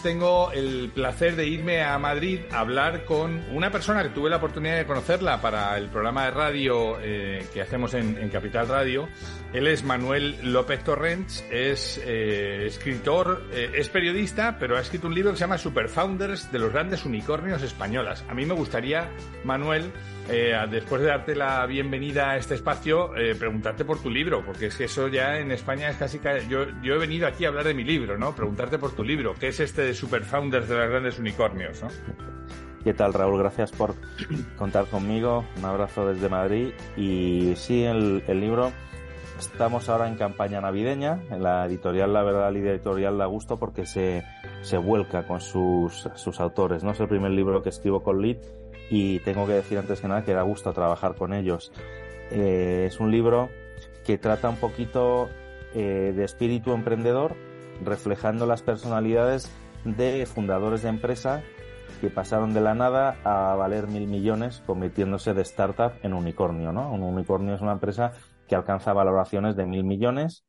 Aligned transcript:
Tengo 0.00 0.37
el 0.52 0.90
placer 0.94 1.36
de 1.36 1.46
irme 1.46 1.82
a 1.82 1.98
Madrid 1.98 2.40
a 2.50 2.60
hablar 2.60 3.04
con 3.04 3.42
una 3.52 3.70
persona 3.70 4.02
que 4.02 4.10
tuve 4.10 4.30
la 4.30 4.36
oportunidad 4.36 4.76
de 4.76 4.86
conocerla 4.86 5.40
para 5.40 5.76
el 5.76 5.88
programa 5.88 6.24
de 6.24 6.30
radio 6.30 6.98
eh, 7.00 7.46
que 7.52 7.62
hacemos 7.62 7.94
en, 7.94 8.28
Capital 8.28 8.68
Radio. 8.68 9.08
Él 9.52 9.66
es 9.66 9.82
Manuel 9.84 10.52
López 10.52 10.84
Torrents, 10.84 11.44
es 11.50 12.00
eh, 12.04 12.66
escritor, 12.66 13.42
eh, 13.52 13.72
es 13.74 13.88
periodista, 13.88 14.58
pero 14.58 14.76
ha 14.76 14.80
escrito 14.80 15.06
un 15.06 15.14
libro 15.14 15.30
que 15.30 15.38
se 15.38 15.44
llama 15.44 15.58
Super 15.58 15.88
Founders 15.88 16.52
de 16.52 16.58
los 16.58 16.72
grandes 16.72 17.04
unicornios 17.04 17.62
españolas. 17.62 18.24
A 18.28 18.34
mí 18.34 18.44
me 18.44 18.54
gustaría, 18.54 19.10
Manuel, 19.44 19.90
eh, 20.30 20.54
después 20.70 21.00
de 21.00 21.08
darte 21.08 21.34
la 21.34 21.64
bienvenida 21.64 22.30
a 22.30 22.36
este 22.36 22.54
espacio, 22.54 23.16
eh, 23.16 23.34
preguntarte 23.34 23.86
por 23.86 24.02
tu 24.02 24.10
libro, 24.10 24.44
porque 24.44 24.66
es 24.66 24.76
que 24.76 24.84
eso 24.84 25.08
ya 25.08 25.38
en 25.38 25.50
España 25.52 25.88
es 25.88 25.96
casi... 25.96 26.20
Yo, 26.50 26.66
yo 26.82 26.94
he 26.94 26.98
venido 26.98 27.26
aquí 27.26 27.46
a 27.46 27.48
hablar 27.48 27.64
de 27.64 27.72
mi 27.72 27.82
libro, 27.82 28.18
¿no? 28.18 28.34
Preguntarte 28.34 28.78
por 28.78 28.94
tu 28.94 29.02
libro, 29.02 29.34
¿qué 29.40 29.48
es 29.48 29.60
este 29.60 29.82
de 29.82 29.94
Super 29.94 30.24
Founders 30.38 30.68
de 30.68 30.76
los 30.76 30.88
grandes 30.88 31.18
unicornios, 31.18 31.82
¿no? 31.82 31.88
¿Qué 32.84 32.94
tal, 32.94 33.12
Raúl? 33.12 33.40
Gracias 33.40 33.72
por 33.72 33.96
contar 34.56 34.86
conmigo. 34.86 35.44
Un 35.56 35.64
abrazo 35.64 36.06
desde 36.06 36.28
Madrid. 36.28 36.70
Y 36.96 37.54
sí, 37.56 37.82
el, 37.82 38.22
el 38.28 38.38
libro, 38.38 38.70
estamos 39.36 39.88
ahora 39.88 40.06
en 40.06 40.14
campaña 40.14 40.60
navideña. 40.60 41.20
En 41.32 41.42
la 41.42 41.66
editorial 41.66 42.12
La 42.12 42.22
Verdad, 42.22 42.52
la 42.52 42.58
editorial 42.58 43.18
da 43.18 43.26
gusto 43.26 43.58
porque 43.58 43.84
se, 43.84 44.22
se 44.62 44.78
vuelca 44.78 45.26
con 45.26 45.40
sus, 45.40 46.08
sus 46.14 46.38
autores. 46.38 46.84
No 46.84 46.92
es 46.92 47.00
el 47.00 47.08
primer 47.08 47.32
libro 47.32 47.60
que 47.60 47.70
escribo 47.70 48.04
con 48.04 48.22
Lid 48.22 48.36
y 48.90 49.18
tengo 49.20 49.44
que 49.44 49.54
decir 49.54 49.76
antes 49.76 50.00
que 50.00 50.06
nada 50.06 50.22
que 50.22 50.34
da 50.34 50.42
gusto 50.42 50.72
trabajar 50.72 51.16
con 51.16 51.32
ellos. 51.32 51.72
Eh, 52.30 52.84
es 52.86 53.00
un 53.00 53.10
libro 53.10 53.48
que 54.04 54.18
trata 54.18 54.48
un 54.48 54.56
poquito 54.56 55.30
eh, 55.74 56.12
de 56.14 56.24
espíritu 56.24 56.74
emprendedor, 56.74 57.34
reflejando 57.84 58.46
las 58.46 58.62
personalidades 58.62 59.50
de 59.84 60.26
fundadores 60.26 60.82
de 60.82 60.88
empresa 60.88 61.42
que 62.00 62.10
pasaron 62.10 62.54
de 62.54 62.60
la 62.60 62.74
nada 62.74 63.16
a 63.24 63.54
valer 63.56 63.88
mil 63.88 64.06
millones 64.06 64.62
convirtiéndose 64.66 65.34
de 65.34 65.42
startup 65.42 65.92
en 66.02 66.14
unicornio, 66.14 66.72
¿no? 66.72 66.92
Un 66.92 67.02
unicornio 67.02 67.54
es 67.54 67.60
una 67.60 67.72
empresa 67.72 68.12
que 68.46 68.54
alcanza 68.54 68.92
valoraciones 68.92 69.56
de 69.56 69.66
mil 69.66 69.84
millones 69.84 70.44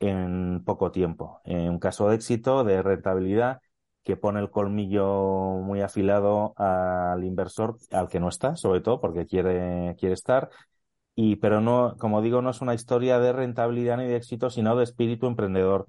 en 0.00 0.62
poco 0.64 0.90
tiempo. 0.90 1.40
En 1.44 1.70
un 1.70 1.78
caso 1.78 2.08
de 2.08 2.16
éxito, 2.16 2.64
de 2.64 2.82
rentabilidad, 2.82 3.60
que 4.04 4.16
pone 4.16 4.40
el 4.40 4.50
colmillo 4.50 5.58
muy 5.62 5.80
afilado 5.80 6.54
al 6.56 7.22
inversor, 7.24 7.76
al 7.92 8.08
que 8.08 8.20
no 8.20 8.28
está, 8.28 8.56
sobre 8.56 8.80
todo 8.80 9.00
porque 9.00 9.26
quiere, 9.26 9.94
quiere 9.98 10.14
estar. 10.14 10.50
Y, 11.14 11.36
pero 11.36 11.60
no, 11.60 11.96
como 11.98 12.22
digo, 12.22 12.42
no 12.42 12.50
es 12.50 12.60
una 12.62 12.74
historia 12.74 13.18
de 13.18 13.32
rentabilidad 13.32 13.98
ni 13.98 14.06
de 14.06 14.16
éxito, 14.16 14.50
sino 14.50 14.76
de 14.76 14.84
espíritu 14.84 15.26
emprendedor. 15.26 15.86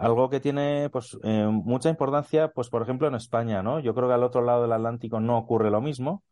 Algo 0.00 0.30
que 0.30 0.40
tiene, 0.40 0.88
pues, 0.88 1.18
eh, 1.24 1.46
mucha 1.46 1.90
importancia, 1.90 2.48
pues, 2.48 2.70
por 2.70 2.80
ejemplo, 2.80 3.06
en 3.06 3.14
España, 3.14 3.62
¿no? 3.62 3.80
Yo 3.80 3.94
creo 3.94 4.08
que 4.08 4.14
al 4.14 4.24
otro 4.24 4.40
lado 4.40 4.62
del 4.62 4.72
Atlántico 4.72 5.20
no 5.20 5.36
ocurre 5.36 5.70
lo 5.70 5.82
mismo, 5.82 6.24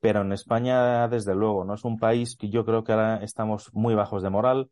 pero 0.00 0.22
en 0.22 0.32
España, 0.32 1.06
desde 1.08 1.36
luego, 1.36 1.64
¿no? 1.64 1.74
Es 1.74 1.84
un 1.84 1.98
país 2.00 2.36
que 2.36 2.50
yo 2.50 2.64
creo 2.64 2.82
que 2.82 2.92
ahora 2.92 3.18
estamos 3.22 3.72
muy 3.72 3.94
bajos 3.94 4.24
de 4.24 4.30
moral, 4.30 4.70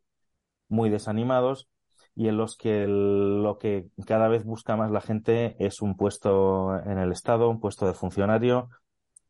muy 0.68 0.90
desanimados, 0.90 1.68
y 2.16 2.28
en 2.28 2.36
los 2.36 2.56
que 2.56 2.86
lo 2.88 3.58
que 3.58 3.86
cada 4.06 4.26
vez 4.26 4.44
busca 4.44 4.76
más 4.76 4.90
la 4.90 5.00
gente 5.00 5.54
es 5.64 5.80
un 5.80 5.96
puesto 5.96 6.76
en 6.84 6.98
el 6.98 7.12
Estado, 7.12 7.48
un 7.48 7.60
puesto 7.60 7.86
de 7.86 7.94
funcionario. 7.94 8.70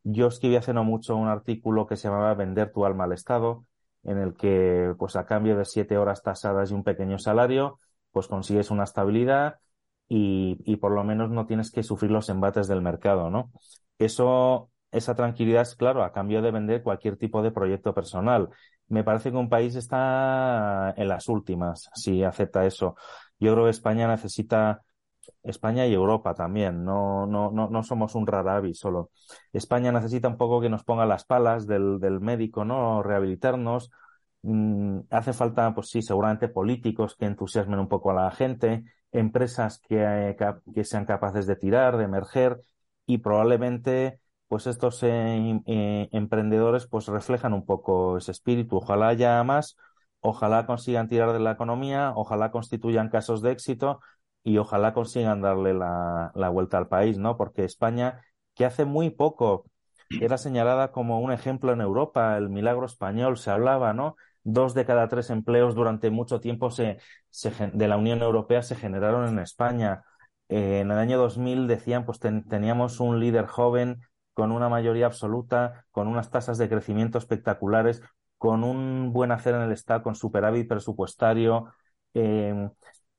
Yo 0.04 0.28
escribí 0.28 0.56
hace 0.56 0.72
no 0.72 0.84
mucho 0.84 1.16
un 1.16 1.28
artículo 1.28 1.86
que 1.86 1.96
se 1.96 2.08
llamaba 2.08 2.34
Vender 2.34 2.72
tu 2.72 2.86
alma 2.86 3.04
al 3.04 3.12
Estado, 3.12 3.66
en 4.04 4.18
el 4.18 4.34
que, 4.34 4.94
pues 4.98 5.16
a 5.16 5.26
cambio 5.26 5.56
de 5.58 5.66
siete 5.66 5.98
horas 5.98 6.22
tasadas 6.22 6.70
y 6.70 6.74
un 6.74 6.82
pequeño 6.82 7.18
salario, 7.18 7.78
pues 8.12 8.28
consigues 8.28 8.70
una 8.70 8.84
estabilidad 8.84 9.56
y, 10.08 10.58
y 10.64 10.76
por 10.76 10.92
lo 10.92 11.04
menos 11.04 11.30
no 11.30 11.46
tienes 11.46 11.70
que 11.70 11.82
sufrir 11.82 12.10
los 12.10 12.28
embates 12.28 12.68
del 12.68 12.82
mercado, 12.82 13.30
¿no? 13.30 13.50
Eso, 13.98 14.70
esa 14.90 15.14
tranquilidad 15.14 15.62
es 15.62 15.74
claro, 15.76 16.04
a 16.04 16.12
cambio 16.12 16.42
de 16.42 16.50
vender 16.50 16.82
cualquier 16.82 17.16
tipo 17.16 17.42
de 17.42 17.50
proyecto 17.52 17.94
personal 17.94 18.48
me 18.88 19.04
parece 19.04 19.30
que 19.30 19.36
un 19.38 19.48
país 19.48 19.74
está 19.74 20.92
en 20.96 21.08
las 21.08 21.28
últimas 21.28 21.88
si 21.94 22.22
acepta 22.24 22.66
eso. 22.66 22.94
Yo 23.38 23.52
creo 23.54 23.64
que 23.64 23.70
España 23.70 24.06
necesita 24.06 24.82
España 25.42 25.86
y 25.86 25.94
Europa 25.94 26.34
también, 26.34 26.84
no, 26.84 27.26
no, 27.26 27.50
no, 27.50 27.68
no 27.70 27.82
somos 27.82 28.14
un 28.14 28.26
rarabi 28.26 28.74
solo. 28.74 29.10
España 29.52 29.92
necesita 29.92 30.28
un 30.28 30.36
poco 30.36 30.60
que 30.60 30.68
nos 30.68 30.84
ponga 30.84 31.06
las 31.06 31.24
palas 31.24 31.66
del, 31.66 31.98
del 32.00 32.20
médico, 32.20 32.64
¿no? 32.64 33.02
Rehabilitarnos. 33.02 33.90
Mm, 34.42 35.00
hace 35.10 35.32
falta, 35.32 35.72
pues 35.74 35.88
sí, 35.90 36.02
seguramente 36.02 36.48
políticos 36.48 37.14
que 37.16 37.26
entusiasmen 37.26 37.78
un 37.78 37.88
poco 37.88 38.10
a 38.10 38.14
la 38.14 38.30
gente, 38.32 38.84
empresas 39.12 39.78
que, 39.78 40.36
que 40.74 40.84
sean 40.84 41.04
capaces 41.06 41.46
de 41.46 41.54
tirar, 41.56 41.96
de 41.96 42.04
emerger 42.04 42.60
y 43.06 43.18
probablemente 43.18 44.18
pues 44.48 44.66
estos 44.66 45.02
eh, 45.04 45.60
eh, 45.66 46.08
emprendedores 46.12 46.86
pues 46.86 47.06
reflejan 47.06 47.52
un 47.54 47.64
poco 47.64 48.18
ese 48.18 48.32
espíritu. 48.32 48.76
Ojalá 48.78 49.08
haya 49.08 49.42
más, 49.44 49.76
ojalá 50.20 50.66
consigan 50.66 51.08
tirar 51.08 51.32
de 51.32 51.38
la 51.40 51.52
economía, 51.52 52.12
ojalá 52.16 52.50
constituyan 52.50 53.08
casos 53.10 53.42
de 53.42 53.52
éxito 53.52 54.00
y 54.42 54.58
ojalá 54.58 54.92
consigan 54.92 55.40
darle 55.40 55.72
la, 55.74 56.32
la 56.34 56.48
vuelta 56.48 56.78
al 56.78 56.88
país, 56.88 57.16
¿no? 57.18 57.36
Porque 57.36 57.64
España, 57.64 58.20
que 58.54 58.64
hace 58.64 58.84
muy 58.84 59.10
poco 59.10 59.64
era 60.18 60.36
señalada 60.38 60.92
como 60.92 61.20
un 61.20 61.32
ejemplo 61.32 61.72
en 61.72 61.80
Europa, 61.80 62.36
el 62.36 62.48
milagro 62.50 62.86
español, 62.86 63.38
se 63.38 63.50
hablaba, 63.50 63.92
¿no? 63.92 64.16
Dos 64.44 64.74
de 64.74 64.84
cada 64.84 65.08
tres 65.08 65.30
empleos 65.30 65.74
durante 65.74 66.10
mucho 66.10 66.40
tiempo 66.40 66.70
se, 66.70 66.98
se 67.30 67.52
de 67.72 67.88
la 67.88 67.96
Unión 67.96 68.22
Europea 68.22 68.62
se 68.62 68.74
generaron 68.76 69.28
en 69.28 69.38
España. 69.38 70.02
Eh, 70.48 70.80
en 70.80 70.90
el 70.90 70.98
año 70.98 71.18
2000 71.18 71.66
decían, 71.66 72.04
pues 72.04 72.18
teníamos 72.18 73.00
un 73.00 73.20
líder 73.20 73.46
joven 73.46 74.00
con 74.34 74.52
una 74.52 74.68
mayoría 74.68 75.06
absoluta, 75.06 75.86
con 75.90 76.08
unas 76.08 76.30
tasas 76.30 76.58
de 76.58 76.68
crecimiento 76.68 77.18
espectaculares, 77.18 78.02
con 78.38 78.64
un 78.64 79.12
buen 79.12 79.30
hacer 79.30 79.54
en 79.54 79.62
el 79.62 79.72
Estado, 79.72 80.02
con 80.02 80.14
superávit 80.14 80.68
presupuestario, 80.68 81.72
eh, 82.14 82.68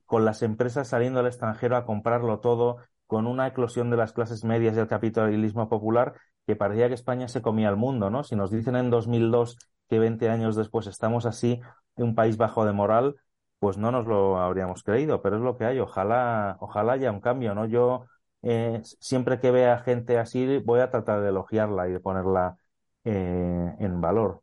con 0.06 0.26
las 0.26 0.42
empresas 0.44 0.88
saliendo 0.90 1.20
al 1.20 1.28
extranjero 1.28 1.78
a 1.78 1.86
comprarlo 1.86 2.40
todo, 2.40 2.78
con 3.08 3.28
una 3.28 3.48
eclosión 3.48 3.90
de 3.90 3.98
las 3.98 4.14
clases 4.14 4.44
medias 4.44 4.76
y 4.76 4.80
el 4.80 4.88
capitalismo 4.88 5.70
popular, 5.70 6.14
que 6.46 6.56
parecía 6.56 6.88
que 6.88 6.94
España 6.96 7.28
se 7.28 7.42
comía 7.42 7.70
al 7.70 7.78
mundo, 7.78 8.10
¿no? 8.10 8.24
Si 8.24 8.36
nos 8.36 8.52
dicen 8.52 8.76
en 8.76 8.90
2002 8.90 9.58
que 9.90 10.00
20 10.00 10.30
años 10.30 10.56
después 10.56 10.88
estamos 10.88 11.26
así, 11.26 11.62
en 11.96 12.04
un 12.06 12.16
país 12.16 12.38
bajo 12.38 12.66
de 12.66 12.74
moral, 12.74 13.16
pues 13.60 13.78
no 13.78 13.92
nos 13.92 14.06
lo 14.06 14.40
habríamos 14.40 14.84
creído, 14.84 15.22
pero 15.22 15.38
es 15.38 15.42
lo 15.42 15.58
que 15.58 15.66
hay. 15.66 15.80
Ojalá, 15.80 16.58
ojalá 16.60 16.94
haya 16.94 17.12
un 17.12 17.22
cambio, 17.22 17.56
¿no? 17.56 17.66
Yo 17.66 18.08
eh, 18.42 18.82
siempre 18.84 19.40
que 19.40 19.52
vea 19.52 19.80
gente 19.80 20.18
así 20.18 20.58
voy 20.66 20.82
a 20.82 20.90
tratar 20.90 21.22
de 21.22 21.30
elogiarla 21.30 21.88
y 21.88 21.94
de 21.94 22.00
ponerla 22.02 22.58
eh, 23.06 23.74
en 23.80 24.02
valor. 24.02 24.42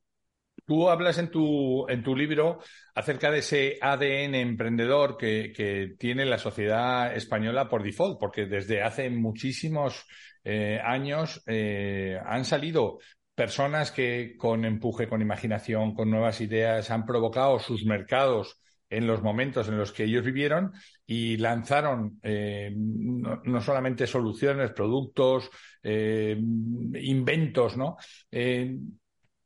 Tú 0.65 0.89
hablas 0.89 1.19
en 1.19 1.31
tu, 1.31 1.87
en 1.89 2.03
tu 2.03 2.17
libro 2.17 2.61
acerca 2.95 3.31
de 3.31 3.41
ese 3.41 3.79
ADN 3.81 4.37
emprendedor 4.37 5.19
que, 5.19 5.53
que 5.55 5.97
tiene 5.99 6.25
la 6.25 6.39
sociedad 6.39 7.15
española 7.15 7.69
por 7.69 7.83
default, 7.83 8.19
porque 8.19 8.47
desde 8.47 8.83
hace 8.83 9.11
muchísimos 9.11 10.07
eh, 10.45 10.81
años 10.83 11.43
han 11.47 12.45
salido 12.47 13.01
personas 13.41 13.91
que 13.91 14.37
con 14.37 14.67
empuje, 14.67 15.09
con 15.09 15.23
imaginación, 15.23 15.95
con 15.95 16.11
nuevas 16.11 16.43
ideas 16.43 16.91
han 16.91 17.07
provocado 17.07 17.59
sus 17.59 17.87
mercados 17.87 18.61
en 18.91 19.07
los 19.07 19.23
momentos 19.23 19.67
en 19.67 19.79
los 19.79 19.93
que 19.93 20.05
ellos 20.05 20.23
vivieron 20.23 20.73
y 21.07 21.39
lanzaron 21.39 22.19
eh, 22.23 22.71
no, 22.77 23.63
solamente 23.63 24.07
soluciones, 24.07 24.73
productos, 24.73 25.49
eh, 25.83 26.37
inventos, 26.39 27.79
¿no? 27.79 27.97
Eh, 28.31 28.77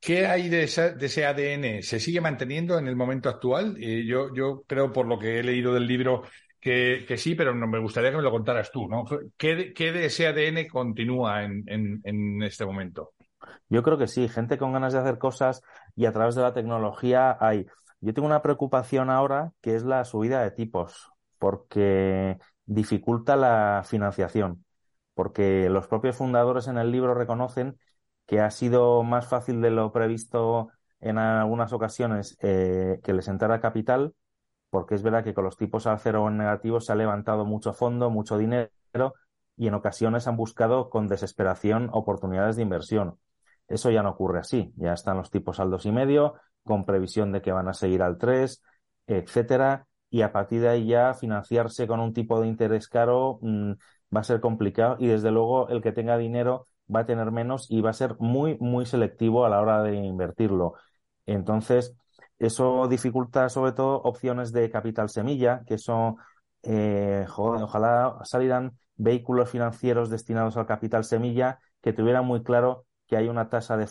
¿Qué 0.00 0.26
hay 0.26 0.49
de 0.49 0.64
ese, 0.64 1.25
ADN? 1.25 1.81
¿Se 1.85 2.00
sigue 2.00 2.20
manteniendo 2.20 2.76
en 2.76 2.88
el 2.88 2.96
momento 2.96 3.29
actual? 3.29 3.76
yo, 3.79 4.64
creo, 4.67 4.93
por 4.93 5.06
lo 5.06 5.20
que 5.20 5.38
he 5.38 5.44
leído 5.44 5.73
del 5.73 5.87
libro, 5.87 6.25
que, 6.61 7.06
sí, 7.17 7.37
pero 7.37 7.55
no, 7.55 7.69
me 7.69 7.79
gustaría 7.79 8.11
que 8.11 8.17
me 8.17 8.25
lo 8.25 8.32
contaras 8.32 8.73
tú, 8.73 8.88
¿no? 8.88 9.05
¿Qué, 9.37 9.73
de 9.76 10.05
ese 10.05 10.26
ADN 10.26 10.67
continúa 10.67 11.44
en 11.44 12.43
este 12.43 12.67
momento? 12.67 13.12
Yo 13.69 13.82
creo 13.82 13.99
que 13.99 14.06
sí, 14.06 14.29
gente 14.29 14.58
con 14.58 14.73
ganas 14.73 14.93
de 14.93 14.99
hacer 15.00 15.19
cosas 15.19 15.62
y 15.96 16.06
a 16.06 16.12
través 16.12 16.35
de 16.35 16.43
la 16.43 16.55
tecnología 16.55 17.37
hay 17.41 17.67
Yo 18.00 18.14
tengo 18.14 18.26
una 18.26 18.43
preocupación 18.43 19.11
ahora 19.11 19.52
que 19.61 19.75
es 19.76 19.85
la 19.85 20.05
subida 20.05 20.43
de 20.43 20.50
tipos, 20.50 21.11
porque 21.38 22.38
dificulta 22.67 23.37
la 23.37 23.82
financiación, 23.85 24.64
porque 25.14 25.69
los 25.70 25.87
propios 25.88 26.17
fundadores 26.17 26.69
en 26.69 26.79
el 26.79 26.91
libro 26.91 27.14
reconocen 27.14 27.79
que 28.26 28.41
ha 28.41 28.50
sido 28.50 29.02
más 29.02 29.26
fácil 29.29 29.61
de 29.61 29.70
lo 29.70 29.93
previsto 29.93 30.70
en 31.00 31.19
algunas 31.19 31.73
ocasiones 31.73 32.37
eh, 32.41 33.00
que 33.02 33.12
les 33.12 33.29
entrara 33.29 33.61
capital, 33.61 34.14
porque 34.70 34.94
es 34.94 35.02
verdad 35.02 35.23
que 35.25 35.35
con 35.35 35.44
los 35.44 35.56
tipos 35.56 35.87
a 35.87 35.96
cero 35.99 36.25
o 36.25 36.31
negativos 36.31 36.87
se 36.87 36.93
ha 36.93 36.96
levantado 36.96 37.44
mucho 37.44 37.73
fondo, 37.75 38.11
mucho 38.11 38.38
dinero, 38.38 38.70
y 39.56 39.69
en 39.69 39.75
ocasiones 39.75 40.26
han 40.26 40.37
buscado 40.37 40.91
con 40.91 41.06
desesperación 41.08 41.91
oportunidades 41.93 42.56
de 42.56 42.62
inversión. 42.62 43.19
Eso 43.69 43.91
ya 43.91 44.03
no 44.03 44.11
ocurre 44.11 44.41
así. 44.41 44.73
Ya 44.77 44.93
están 44.93 45.17
los 45.17 45.31
tipos 45.31 45.61
al 45.61 45.71
dos 45.71 45.87
y 45.87 45.93
medio, 45.93 46.35
con 46.63 46.85
previsión 46.85 47.33
de 47.33 47.43
que 47.43 47.53
van 47.53 47.69
a 47.69 47.75
seguir 47.75 48.03
al 48.03 48.19
3, 48.19 48.63
etcétera. 49.07 49.87
Y 50.11 50.23
a 50.23 50.33
partir 50.33 50.61
de 50.61 50.69
ahí 50.69 50.87
ya 50.87 51.15
financiarse 51.15 51.87
con 51.87 52.01
un 52.01 52.13
tipo 52.13 52.41
de 52.41 52.47
interés 52.49 52.89
caro 52.89 53.39
mm, 53.43 53.73
va 54.15 54.21
a 54.21 54.25
ser 54.25 54.41
complicado 54.41 54.97
y 54.99 55.07
desde 55.09 55.31
luego 55.31 55.69
el 55.69 55.83
que 55.83 55.93
tenga 55.93 56.17
dinero 56.19 56.67
va 56.95 57.01
a 57.01 57.07
tener 57.07 57.31
menos 57.33 57.67
y 57.71 57.81
va 57.81 57.91
a 57.91 57.93
ser 57.95 58.17
muy, 58.19 58.57
muy 58.61 58.87
selectivo 58.87 59.45
a 59.45 59.49
la 59.49 59.61
hora 59.61 59.83
de 59.83 59.95
invertirlo. 59.97 60.75
Entonces, 61.27 61.97
eso 62.39 62.87
dificulta 62.89 63.49
sobre 63.49 63.73
todo 63.73 64.01
opciones 64.03 64.53
de 64.53 64.71
capital 64.71 65.09
semilla, 65.09 65.63
que 65.67 65.79
son, 65.79 66.17
eh, 66.63 67.27
ojalá 67.37 68.19
salieran 68.25 68.73
vehículos 68.97 69.51
financieros 69.51 70.11
destinados 70.11 70.57
al 70.57 70.67
capital 70.67 71.05
semilla 71.05 71.59
que 71.81 71.93
tuvieran 71.93 72.25
muy 72.27 72.43
claro 72.43 72.87
que 73.06 73.17
hay 73.17 73.29
una 73.29 73.49
tasa 73.49 73.77
de, 73.77 73.87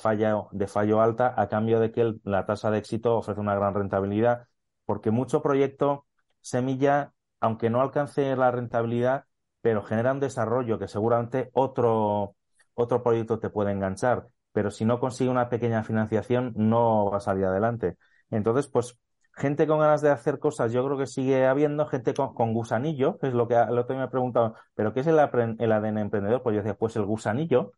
de 0.51 0.67
fallo 0.67 1.01
alta 1.01 1.33
a 1.37 1.47
cambio 1.47 1.79
de 1.79 1.91
que 1.91 2.15
la 2.23 2.45
tasa 2.45 2.71
de 2.71 2.79
éxito 2.79 3.15
ofrece 3.17 3.39
una 3.39 3.55
gran 3.55 3.73
rentabilidad, 3.73 4.47
porque 4.85 5.11
mucho 5.11 5.41
proyecto 5.41 6.05
semilla, 6.41 7.13
aunque 7.39 7.69
no 7.69 7.81
alcance 7.81 8.35
la 8.35 8.51
rentabilidad, 8.51 9.25
pero 9.61 9.83
genera 9.83 10.11
un 10.11 10.19
desarrollo 10.19 10.79
que 10.79 10.87
seguramente 10.87 11.49
otro, 11.53 12.35
otro 12.73 13.03
proyecto 13.03 13.39
te 13.39 13.49
puede 13.49 13.71
enganchar, 13.71 14.27
pero 14.51 14.71
si 14.71 14.85
no 14.85 14.99
consigue 14.99 15.29
una 15.29 15.49
pequeña 15.49 15.83
financiación 15.83 16.53
no 16.55 17.09
va 17.11 17.17
a 17.17 17.21
salir 17.21 17.45
adelante. 17.45 17.97
Entonces, 18.29 18.67
pues 18.67 18.97
gente 19.35 19.67
con 19.67 19.79
ganas 19.79 20.01
de 20.01 20.09
hacer 20.11 20.39
cosas, 20.39 20.71
yo 20.71 20.85
creo 20.85 20.97
que 20.97 21.07
sigue 21.07 21.45
habiendo 21.47 21.85
gente 21.87 22.13
con, 22.13 22.53
gusanillo, 22.53 23.17
que 23.19 23.27
es 23.27 23.33
lo 23.33 23.47
que 23.47 23.55
el 23.55 23.77
otro 23.77 23.95
me 23.95 24.03
ha 24.03 24.09
preguntado, 24.09 24.55
¿pero 24.75 24.93
qué 24.93 25.01
es 25.01 25.07
el, 25.07 25.17
el 25.17 25.71
ADN 25.71 25.97
emprendedor? 25.99 26.43
Pues 26.43 26.55
yo 26.55 26.61
decía, 26.61 26.77
pues 26.77 26.95
el 26.95 27.05
gusanillo, 27.05 27.73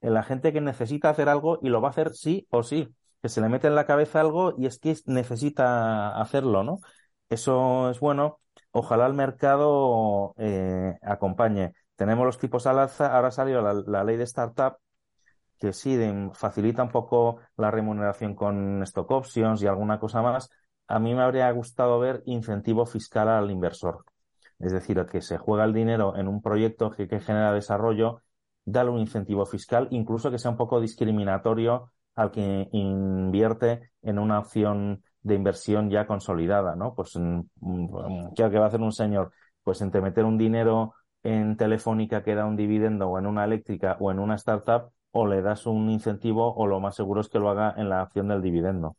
en 0.00 0.14
la 0.14 0.22
gente 0.22 0.52
que 0.52 0.60
necesita 0.60 1.10
hacer 1.10 1.28
algo 1.28 1.58
y 1.62 1.68
lo 1.68 1.80
va 1.80 1.88
a 1.88 1.90
hacer 1.90 2.14
sí 2.14 2.46
o 2.50 2.62
sí, 2.62 2.94
que 3.22 3.28
se 3.28 3.40
le 3.40 3.48
mete 3.48 3.66
en 3.68 3.74
la 3.74 3.86
cabeza 3.86 4.20
algo 4.20 4.54
y 4.56 4.66
es 4.66 4.78
que 4.78 4.96
necesita 5.06 6.20
hacerlo, 6.20 6.62
¿no? 6.64 6.80
Eso 7.28 7.90
es 7.90 8.00
bueno. 8.00 8.40
Ojalá 8.72 9.06
el 9.06 9.14
mercado 9.14 10.34
eh, 10.38 10.98
acompañe. 11.02 11.72
Tenemos 11.96 12.26
los 12.26 12.38
tipos 12.38 12.66
al 12.66 12.78
alza, 12.78 13.14
ahora 13.14 13.30
salió 13.30 13.60
la, 13.62 13.74
la 13.74 14.04
ley 14.04 14.16
de 14.16 14.24
startup 14.24 14.78
que 15.58 15.72
sí 15.72 15.98
facilita 16.34 16.82
un 16.82 16.90
poco 16.90 17.40
la 17.56 17.70
remuneración 17.70 18.34
con 18.34 18.82
stock 18.84 19.10
options 19.10 19.62
y 19.62 19.66
alguna 19.66 19.98
cosa 19.98 20.22
más, 20.22 20.50
a 20.86 20.98
mí 20.98 21.14
me 21.14 21.22
habría 21.22 21.50
gustado 21.50 21.98
ver 21.98 22.22
incentivo 22.26 22.86
fiscal 22.86 23.28
al 23.28 23.50
inversor. 23.50 24.04
Es 24.58 24.72
decir, 24.72 25.04
que 25.06 25.20
se 25.20 25.38
juega 25.38 25.64
el 25.64 25.72
dinero 25.72 26.16
en 26.16 26.28
un 26.28 26.42
proyecto 26.42 26.90
que, 26.90 27.06
genera 27.20 27.52
desarrollo, 27.52 28.22
dale 28.70 28.90
un 28.90 29.00
incentivo 29.00 29.46
fiscal, 29.46 29.88
incluso 29.90 30.30
que 30.30 30.38
sea 30.38 30.50
un 30.50 30.56
poco 30.56 30.80
discriminatorio 30.80 31.92
al 32.14 32.30
que 32.30 32.68
invierte 32.72 33.92
en 34.02 34.18
una 34.18 34.40
opción 34.40 35.02
de 35.22 35.34
inversión 35.34 35.90
ya 35.90 36.06
consolidada, 36.06 36.74
¿no? 36.76 36.94
Pues, 36.94 37.12
¿qué 38.34 38.58
va 38.58 38.64
a 38.64 38.68
hacer 38.68 38.80
un 38.80 38.92
señor? 38.92 39.32
Pues 39.62 39.80
entre 39.82 40.00
meter 40.00 40.24
un 40.24 40.38
dinero 40.38 40.94
en 41.22 41.56
Telefónica 41.56 42.22
que 42.22 42.34
da 42.34 42.46
un 42.46 42.56
dividendo 42.56 43.08
o 43.08 43.18
en 43.18 43.26
una 43.26 43.44
eléctrica 43.44 43.96
o 44.00 44.10
en 44.10 44.18
una 44.18 44.36
startup, 44.36 44.92
o 45.10 45.26
le 45.26 45.42
das 45.42 45.66
un 45.66 45.88
incentivo 45.90 46.54
o 46.54 46.66
lo 46.66 46.80
más 46.80 46.94
seguro 46.96 47.20
es 47.20 47.28
que 47.28 47.38
lo 47.38 47.50
haga 47.50 47.74
en 47.76 47.88
la 47.88 48.02
acción 48.02 48.28
del 48.28 48.42
dividendo. 48.42 48.96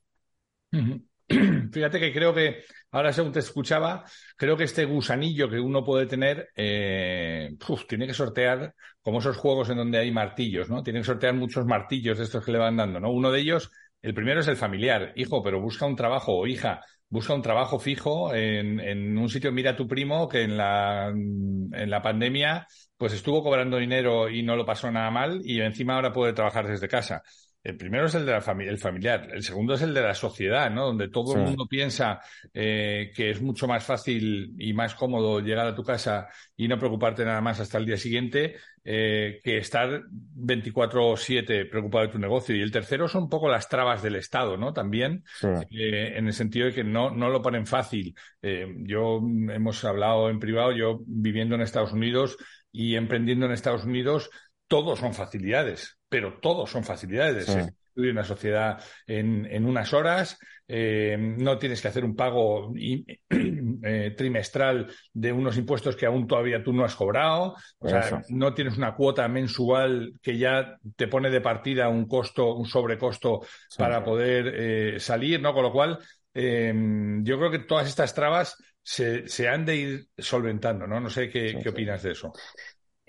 Fíjate 1.72 2.00
que 2.00 2.12
creo 2.12 2.34
que, 2.34 2.64
ahora 2.92 3.14
según 3.14 3.32
te 3.32 3.40
escuchaba, 3.40 4.04
creo 4.36 4.58
que 4.58 4.64
este 4.64 4.86
gusanillo 4.86 5.50
que 5.50 5.60
uno 5.60 5.84
puede 5.84 6.08
tener, 6.08 6.50
eh, 6.56 7.56
tiene 7.88 8.08
que 8.08 8.14
sortear, 8.14 8.74
como 9.02 9.20
esos 9.20 9.38
juegos 9.38 9.70
en 9.70 9.78
donde 9.78 10.00
hay 10.00 10.12
martillos, 10.12 10.70
¿no? 10.70 10.82
Tiene 10.82 11.00
que 11.00 11.06
sortear 11.06 11.36
muchos 11.36 11.66
martillos 11.66 12.18
de 12.18 12.24
estos 12.24 12.44
que 12.44 12.52
le 12.52 12.58
van 12.58 12.78
dando, 12.78 13.00
¿no? 13.00 13.12
Uno 13.12 13.32
de 13.32 13.42
ellos, 13.42 13.72
el 14.02 14.14
primero 14.14 14.40
es 14.40 14.48
el 14.48 14.58
familiar, 14.58 15.14
hijo, 15.16 15.44
pero 15.44 15.62
busca 15.62 15.86
un 15.86 15.96
trabajo, 15.96 16.36
o 16.36 16.48
hija, 16.48 16.82
busca 17.10 17.34
un 17.34 17.42
trabajo 17.44 17.80
fijo 17.80 18.34
en, 18.34 18.80
en 18.80 19.18
un 19.18 19.30
sitio, 19.30 19.52
mira 19.52 19.72
a 19.72 19.76
tu 19.76 19.88
primo 19.88 20.28
que 20.28 20.44
en 20.44 20.58
la, 20.58 21.10
en 21.10 21.90
la 21.90 22.02
pandemia, 22.02 22.68
pues 22.98 23.14
estuvo 23.14 23.44
cobrando 23.44 23.78
dinero 23.78 24.30
y 24.30 24.42
no 24.42 24.56
lo 24.56 24.66
pasó 24.66 24.92
nada 24.92 25.12
mal, 25.12 25.42
y 25.44 25.62
encima 25.62 25.96
ahora 25.96 26.12
puede 26.12 26.34
trabajar 26.34 26.68
desde 26.68 26.88
casa. 26.88 27.22
El 27.62 27.76
primero 27.76 28.06
es 28.06 28.16
el 28.16 28.26
de 28.26 28.32
la 28.32 28.42
familia, 28.42 28.72
el 28.72 28.78
familiar. 28.78 29.28
El 29.34 29.44
segundo 29.44 29.74
es 29.74 29.82
el 29.82 29.94
de 29.94 30.02
la 30.02 30.14
sociedad, 30.14 30.72
¿no? 30.72 30.86
Donde 30.86 31.10
todo 31.10 31.36
el 31.36 31.42
mundo 31.42 31.68
piensa 31.68 32.22
eh, 32.54 33.12
que 33.14 33.32
es 33.32 33.42
mucho 33.42 33.68
más 33.68 33.84
fácil 33.84 34.56
y 34.58 34.72
más 34.72 34.96
cómodo 34.96 35.42
llegar 35.42 35.68
a 35.68 35.76
tu 35.76 35.84
casa 35.84 36.30
y 36.56 36.70
no 36.70 36.80
preocuparte 36.80 37.26
nada 37.26 37.42
más 37.42 37.60
hasta 37.60 37.78
el 37.78 37.86
día 37.86 37.98
siguiente 37.98 38.56
eh, 38.86 39.42
que 39.44 39.58
estar 39.58 40.04
24/7 40.10 41.66
preocupado 41.70 42.06
de 42.08 42.14
tu 42.14 42.18
negocio. 42.20 42.56
Y 42.56 42.62
el 42.62 42.72
tercero 42.72 43.10
son 43.10 43.24
un 43.24 43.30
poco 43.30 43.50
las 43.50 43.68
trabas 43.68 44.02
del 44.02 44.16
Estado, 44.16 44.56
¿no? 44.56 44.72
También, 44.72 45.26
eh, 45.44 46.14
en 46.16 46.28
el 46.28 46.34
sentido 46.34 46.68
de 46.68 46.74
que 46.74 46.86
no, 46.86 47.12
no 47.12 47.30
lo 47.30 47.42
ponen 47.42 47.66
fácil. 47.66 48.16
yo 48.42 49.18
hemos 49.18 49.84
hablado 49.84 50.30
en 50.30 50.40
privado, 50.40 50.72
yo 50.72 51.02
viviendo 51.06 51.56
en 51.56 51.62
Estados 51.62 51.92
Unidos 51.92 52.38
y 52.72 52.96
emprendiendo 52.96 53.46
en 53.46 53.52
Estados 53.52 53.84
Unidos, 53.84 54.30
todos 54.68 55.00
son 55.00 55.14
facilidades, 55.14 55.99
pero 56.10 56.40
todos 56.42 56.70
son 56.70 56.84
facilidades. 56.84 57.46
Sí. 57.46 58.10
una 58.10 58.24
sociedad 58.24 58.82
en, 59.08 59.66
unas 59.66 59.94
horas, 59.94 60.40
eh, 60.68 61.18
no 61.20 61.58
tienes 61.58 61.82
que 61.82 61.90
hacer 61.90 62.06
un 62.06 62.16
pago 62.16 62.74
eh, 63.30 64.14
trimestral 64.18 64.88
de 65.14 65.32
unos 65.32 65.58
impuestos 65.58 65.96
que 65.96 66.06
aún 66.06 66.26
todavía 66.26 66.64
tú 66.64 66.74
no 66.74 66.86
has 66.86 66.96
cobrado, 66.96 67.56
o 67.78 67.90
sea, 67.90 68.22
no 68.30 68.54
tienes 68.54 68.78
una 68.78 68.96
cuota 68.96 69.28
mensual 69.28 70.14
que 70.22 70.38
ya 70.38 70.78
te 70.96 71.08
pone 71.08 71.30
de 71.30 71.42
partida 71.42 71.90
un 71.90 72.08
costo, 72.08 72.56
un 72.56 72.66
sobrecosto 72.66 73.42
para 73.78 74.04
poder 74.04 74.54
eh, 74.56 75.00
salir, 75.00 75.42
¿no? 75.42 75.54
Con 75.54 75.64
lo 75.64 75.72
cual, 75.72 76.00
yo 76.34 77.38
creo 77.38 77.52
que 77.52 77.60
todas 77.60 77.88
estas 77.88 78.14
trabas 78.14 78.56
se, 78.82 79.48
han 79.48 79.66
de 79.66 79.76
ir 79.76 80.08
solventando, 80.18 80.88
¿no? 80.88 81.00
No 81.00 81.10
sé 81.10 81.30
qué, 81.30 81.60
qué 81.62 81.70
opinas 81.70 82.02
de 82.02 82.12
eso. 82.12 82.32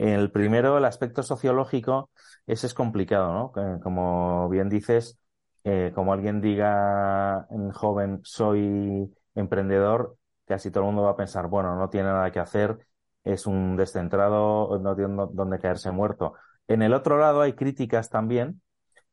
El 0.01 0.31
primero, 0.31 0.79
el 0.79 0.87
aspecto 0.87 1.23
sociológico, 1.23 2.11
ese 2.53 2.67
es 2.67 2.75
complicado, 2.75 3.33
¿no? 3.33 3.81
Como 3.83 4.49
bien 4.49 4.69
dices, 4.69 5.19
eh, 5.65 5.93
como 5.95 6.13
alguien 6.13 6.41
diga 6.41 7.47
en 7.51 7.71
joven, 7.71 8.21
soy 8.25 9.13
emprendedor, 9.35 10.17
casi 10.47 10.71
todo 10.71 10.85
el 10.85 10.87
mundo 10.89 11.03
va 11.03 11.11
a 11.13 11.17
pensar, 11.17 11.47
bueno, 11.49 11.77
no 11.77 11.89
tiene 11.91 12.09
nada 12.09 12.31
que 12.31 12.41
hacer, 12.41 12.79
es 13.25 13.47
un 13.47 13.77
descentrado, 13.77 14.79
no 14.81 14.97
tiene 14.97 15.15
dónde 15.33 15.59
caerse 15.59 15.91
muerto. 15.91 16.35
En 16.67 16.83
el 16.83 16.95
otro 16.95 17.19
lado 17.19 17.43
hay 17.43 17.53
críticas 17.55 18.11
también 18.11 18.63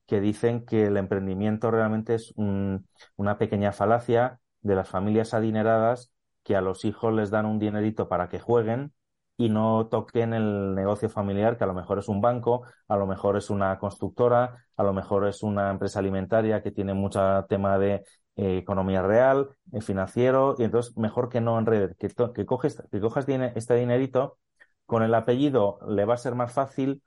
que 0.08 0.22
dicen 0.22 0.66
que 0.66 0.86
el 0.88 0.98
emprendimiento 0.98 1.70
realmente 1.70 2.16
es 2.16 2.34
una 2.36 3.38
pequeña 3.38 3.74
falacia 3.74 4.40
de 4.62 4.76
las 4.76 4.90
familias 4.90 5.34
adineradas 5.34 6.12
que 6.44 6.56
a 6.56 6.62
los 6.62 6.86
hijos 6.86 7.14
les 7.14 7.30
dan 7.30 7.46
un 7.46 7.60
dinerito 7.60 8.08
para 8.08 8.30
que 8.30 8.40
jueguen 8.40 8.94
y 9.38 9.50
no 9.50 9.88
toquen 9.88 10.34
el 10.34 10.74
negocio 10.74 11.10
familiar, 11.10 11.58
que 11.58 11.64
a 11.64 11.68
lo 11.68 11.74
mejor 11.76 12.00
es 12.00 12.08
un 12.08 12.22
banco, 12.22 12.64
a 12.88 12.98
lo 12.98 13.06
mejor 13.06 13.38
es 13.38 13.50
una 13.52 13.78
constructora, 13.78 14.66
a 14.76 14.84
lo 14.84 14.94
mejor 14.94 15.28
es 15.28 15.44
una 15.44 15.70
empresa 15.70 16.00
alimentaria 16.00 16.64
que 16.64 16.72
tiene 16.72 16.94
mucho 16.96 17.46
tema 17.48 17.78
de 17.78 18.04
eh, 18.36 18.58
economía 18.58 19.02
real, 19.04 19.50
eh, 19.72 19.82
financiero, 19.82 20.56
y 20.58 20.64
entonces 20.64 20.98
mejor 20.98 21.30
que 21.30 21.40
no 21.42 21.58
enredes, 21.60 21.96
que, 21.98 22.10
que, 22.34 22.46
coges, 22.46 22.82
que 22.92 23.00
cojas 23.00 23.26
este 23.28 23.76
dinerito, 23.76 24.40
con 24.86 25.04
el 25.04 25.14
apellido 25.14 25.80
le 25.88 26.06
va 26.06 26.16
a 26.16 26.18
ser 26.18 26.34
más 26.36 26.52
fácil, 26.54 27.04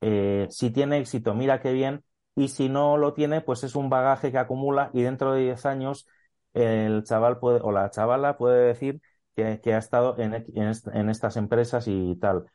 eh, 0.00 0.46
si 0.50 0.70
tiene 0.70 0.98
éxito, 0.98 1.34
mira 1.34 1.60
qué 1.60 1.72
bien, 1.72 2.04
y 2.36 2.48
si 2.48 2.68
no 2.68 2.96
lo 2.96 3.14
tiene, 3.14 3.40
pues 3.40 3.64
es 3.64 3.74
un 3.76 3.90
bagaje 3.90 4.30
que 4.32 4.38
acumula 4.38 4.90
y 4.92 5.02
dentro 5.02 5.32
de 5.32 5.42
10 5.42 5.66
años 5.66 6.06
el 6.52 7.04
chaval 7.04 7.38
puede, 7.38 7.60
o 7.62 7.72
la 7.72 7.90
chavala 7.90 8.36
puede 8.36 8.66
decir 8.66 9.00
que, 9.34 9.74
ha 9.74 9.78
estado 9.78 10.16
en, 10.18 10.34
en, 10.54 11.08
estas 11.10 11.36
empresas 11.36 11.86
y 11.88 12.16
tal. 12.16 12.46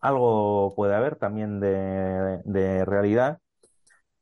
Algo 0.00 0.74
puede 0.76 0.94
haber 0.94 1.16
también 1.16 1.60
de, 1.60 2.84
realidad, 2.84 3.40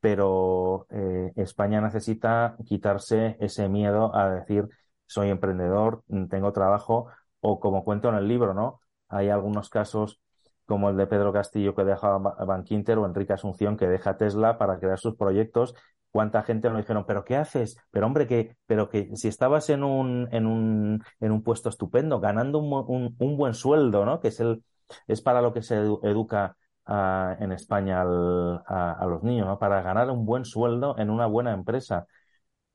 pero 0.00 0.87
eh, 0.90 1.33
España 1.37 1.81
necesita 1.81 2.57
quitarse 2.66 3.37
ese 3.40 3.69
miedo 3.69 4.14
a 4.14 4.31
decir 4.31 4.69
soy 5.07 5.28
emprendedor, 5.31 6.04
tengo 6.31 6.52
trabajo, 6.52 7.09
o 7.40 7.61
como 7.61 7.85
cuento 7.85 8.09
en 8.09 8.14
el 8.14 8.28
libro, 8.28 8.54
¿no? 8.54 8.81
Hay 9.09 9.28
algunos 9.28 9.69
casos 9.69 10.21
como 10.64 10.88
el 10.88 10.97
de 10.97 11.07
Pedro 11.07 11.33
Castillo 11.33 11.75
que 11.75 11.85
deja 11.85 12.16
Bankinter 12.19 12.99
o 12.99 13.07
Enrique 13.07 13.33
Asunción 13.35 13.76
que 13.76 13.88
deja 13.88 14.16
Tesla 14.16 14.57
para 14.59 14.78
crear 14.78 14.99
sus 14.99 15.16
proyectos 15.16 15.75
cuánta 16.12 16.42
gente 16.42 16.69
nos 16.69 16.78
dijeron, 16.78 17.04
pero 17.07 17.25
¿qué 17.25 17.37
haces? 17.37 17.76
Pero 17.90 18.07
hombre, 18.07 18.26
que, 18.26 18.57
pero 18.66 18.88
que 18.88 19.16
si 19.16 19.28
estabas 19.28 19.71
en 19.71 19.83
un, 19.83 20.28
en 20.33 20.47
un, 20.47 21.02
en 21.21 21.33
un 21.33 21.42
puesto 21.42 21.71
estupendo, 21.71 22.21
ganando 22.21 22.59
un, 22.59 23.16
un, 23.19 23.37
buen 23.37 23.54
sueldo, 23.54 24.04
¿no? 24.04 24.21
Que 24.21 24.28
es 24.28 24.40
el, 24.40 24.62
es 25.07 25.23
para 25.23 25.42
lo 25.42 25.52
que 25.52 25.62
se 25.62 25.76
educa 25.76 26.57
en 26.87 27.52
España 27.52 28.02
a, 28.02 29.07
los 29.07 29.23
niños, 29.23 29.47
¿no? 29.47 29.59
Para 29.59 29.83
ganar 29.83 30.11
un 30.11 30.26
buen 30.26 30.45
sueldo 30.45 30.97
en 30.99 31.11
una 31.11 31.26
buena 31.26 31.52
empresa. 31.52 32.07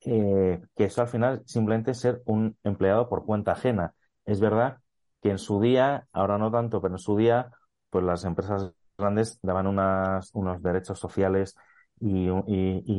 Eh, 0.01 0.61
que 0.75 0.85
eso 0.85 1.01
al 1.01 1.07
final 1.07 1.43
simplemente 1.45 1.91
es 1.91 1.99
ser 1.99 2.21
un 2.25 2.57
empleado 2.63 3.09
por 3.09 3.25
cuenta 3.25 3.53
ajena. 3.53 3.93
Es 4.25 4.39
verdad 4.39 4.77
que 5.21 5.31
en 5.31 5.37
su 5.37 5.61
día, 5.61 6.07
ahora 6.11 6.37
no 6.37 6.51
tanto, 6.51 6.81
pero 6.81 6.95
en 6.95 6.99
su 6.99 7.17
día, 7.17 7.51
pues 7.89 8.03
las 8.03 8.23
empresas 8.25 8.73
grandes 8.97 9.39
daban 9.43 9.67
unos 9.67 10.63
derechos 10.63 10.99
sociales 10.99 11.55
y, 11.99 12.29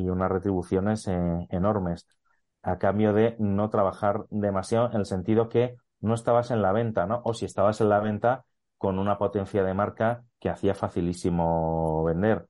unas 0.09 0.31
retribuciones 0.31 1.07
eh, 1.07 1.47
enormes 1.49 2.07
a 2.61 2.77
cambio 2.77 3.13
de 3.13 3.35
no 3.39 3.69
trabajar 3.69 4.25
demasiado 4.29 4.89
en 4.91 4.97
el 4.97 5.05
sentido 5.05 5.49
que 5.49 5.77
no 6.01 6.13
estabas 6.13 6.51
en 6.51 6.61
la 6.61 6.71
venta, 6.71 7.05
¿no? 7.05 7.21
O 7.23 7.33
si 7.33 7.45
estabas 7.45 7.81
en 7.81 7.89
la 7.89 7.99
venta 7.99 8.45
con 8.77 8.99
una 8.99 9.17
potencia 9.17 9.63
de 9.63 9.73
marca 9.73 10.23
que 10.39 10.49
hacía 10.49 10.73
facilísimo 10.75 12.03
vender. 12.03 12.47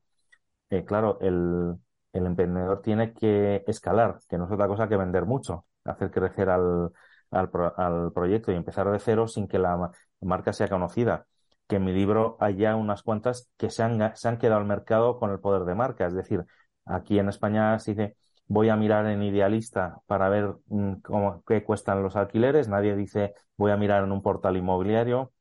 Eh, 0.70 0.86
claro, 0.86 1.20
el, 1.22 1.76
el 2.14 2.26
emprendedor 2.26 2.82
tiene 2.82 3.14
que 3.14 3.64
escalar, 3.68 4.20
que 4.30 4.38
no 4.38 4.46
es 4.46 4.52
otra 4.52 4.68
cosa 4.68 4.88
que 4.88 4.98
vender 4.98 5.26
mucho, 5.26 5.66
hacer 5.84 6.12
crecer 6.12 6.50
al, 6.50 6.92
al, 7.32 7.50
al 7.78 8.12
proyecto 8.14 8.52
y 8.52 8.56
empezar 8.56 8.90
de 8.92 9.00
cero 9.00 9.28
sin 9.28 9.48
que 9.48 9.60
la 9.60 9.92
marca 10.22 10.54
sea 10.54 10.68
conocida 10.70 11.26
que 11.70 11.78
en 11.78 11.86
mi 11.86 11.94
libro 11.94 12.38
hay 12.42 12.58
ya 12.58 12.76
unas 12.76 13.04
cuantas 13.04 13.50
que 13.58 13.70
se 13.70 13.84
han, 13.84 14.16
se 14.18 14.28
han 14.28 14.40
quedado 14.40 14.60
al 14.60 14.66
mercado 14.68 15.20
con 15.20 15.32
el 15.32 15.40
poder 15.40 15.66
de 15.66 15.76
marca. 15.76 16.08
Es 16.08 16.16
decir, 16.16 16.46
aquí 16.86 17.20
en 17.20 17.30
España 17.30 17.78
se 17.80 17.92
dice 17.94 18.18
voy 18.48 18.70
a 18.70 18.76
mirar 18.76 19.06
en 19.06 19.22
Idealista 19.24 20.00
para 20.08 20.30
ver 20.30 20.56
mm, 20.68 20.96
cómo, 21.04 21.44
qué 21.48 21.64
cuestan 21.64 22.04
los 22.04 22.16
alquileres. 22.16 22.68
Nadie 22.68 22.96
dice 22.96 23.36
voy 23.58 23.72
a 23.72 23.78
mirar 23.78 24.04
en 24.04 24.12
un 24.12 24.22
portal 24.24 24.58
inmobiliario. 24.58 25.32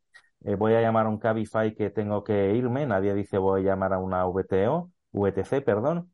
Eh, 0.45 0.55
voy 0.55 0.75
a 0.75 0.83
llamar 0.83 1.07
a 1.07 1.09
un 1.09 1.19
Cabify 1.19 1.75
que 1.75 1.91
tengo 1.91 2.23
que 2.25 2.55
irme. 2.55 2.87
Nadie 2.87 3.15
dice 3.15 3.39
voy 3.39 3.63
a 3.63 3.65
llamar 3.65 3.95
a 3.95 3.99
una 3.99 4.25
VTO, 4.27 4.93
VTC, 5.13 5.63
perdón. 5.65 6.13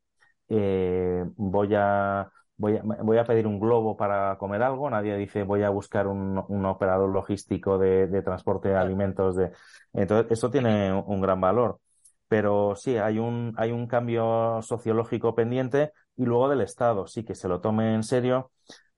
Eh, 0.49 1.25
voy 1.37 1.75
a 1.75 2.31
voy 2.57 2.77
a, 2.77 2.83
voy 2.83 3.19
a 3.19 3.25
pedir 3.25 3.47
un 3.47 3.59
globo 3.61 3.97
para 3.97 4.37
comer 4.39 4.63
algo, 4.63 4.89
nadie 4.91 5.17
dice 5.17 5.43
voy 5.43 5.63
a 5.63 5.71
buscar 5.71 6.07
un, 6.07 6.43
un 6.49 6.67
operador 6.67 7.11
logístico 7.11 7.79
de, 7.79 8.07
de, 8.07 8.23
transporte 8.23 8.69
de 8.69 8.77
alimentos. 8.77 9.37
De... 9.37 9.53
Entonces, 9.93 10.31
eso 10.33 10.51
tiene 10.51 10.93
un 10.93 11.21
gran 11.21 11.41
valor. 11.41 11.81
Pero 12.29 12.75
sí, 12.77 12.97
hay 12.97 13.19
un, 13.19 13.55
hay 13.57 13.71
un 13.71 13.87
cambio 13.87 14.61
sociológico 14.63 15.35
pendiente 15.35 15.93
y 16.17 16.25
luego 16.25 16.49
del 16.49 16.63
Estado, 16.63 17.07
sí, 17.07 17.25
que 17.25 17.35
se 17.35 17.49
lo 17.49 17.61
tome 17.61 17.95
en 17.95 18.03
serio. 18.03 18.51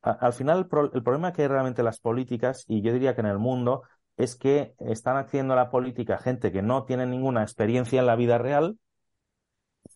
al 0.02 0.32
final, 0.32 0.68
el, 0.70 0.90
el 0.94 1.02
problema 1.02 1.32
que 1.32 1.42
hay 1.42 1.48
realmente 1.48 1.82
las 1.82 2.00
políticas, 2.00 2.64
y 2.68 2.82
yo 2.82 2.92
diría 2.92 3.14
que 3.14 3.20
en 3.22 3.26
el 3.26 3.38
mundo, 3.38 3.82
es 4.16 4.36
que 4.36 4.74
están 4.78 5.16
haciendo 5.16 5.54
la 5.54 5.70
política 5.70 6.18
gente 6.18 6.52
que 6.52 6.62
no 6.62 6.84
tiene 6.84 7.06
ninguna 7.06 7.42
experiencia 7.42 8.00
en 8.00 8.06
la 8.06 8.16
vida 8.16 8.38
real 8.38 8.78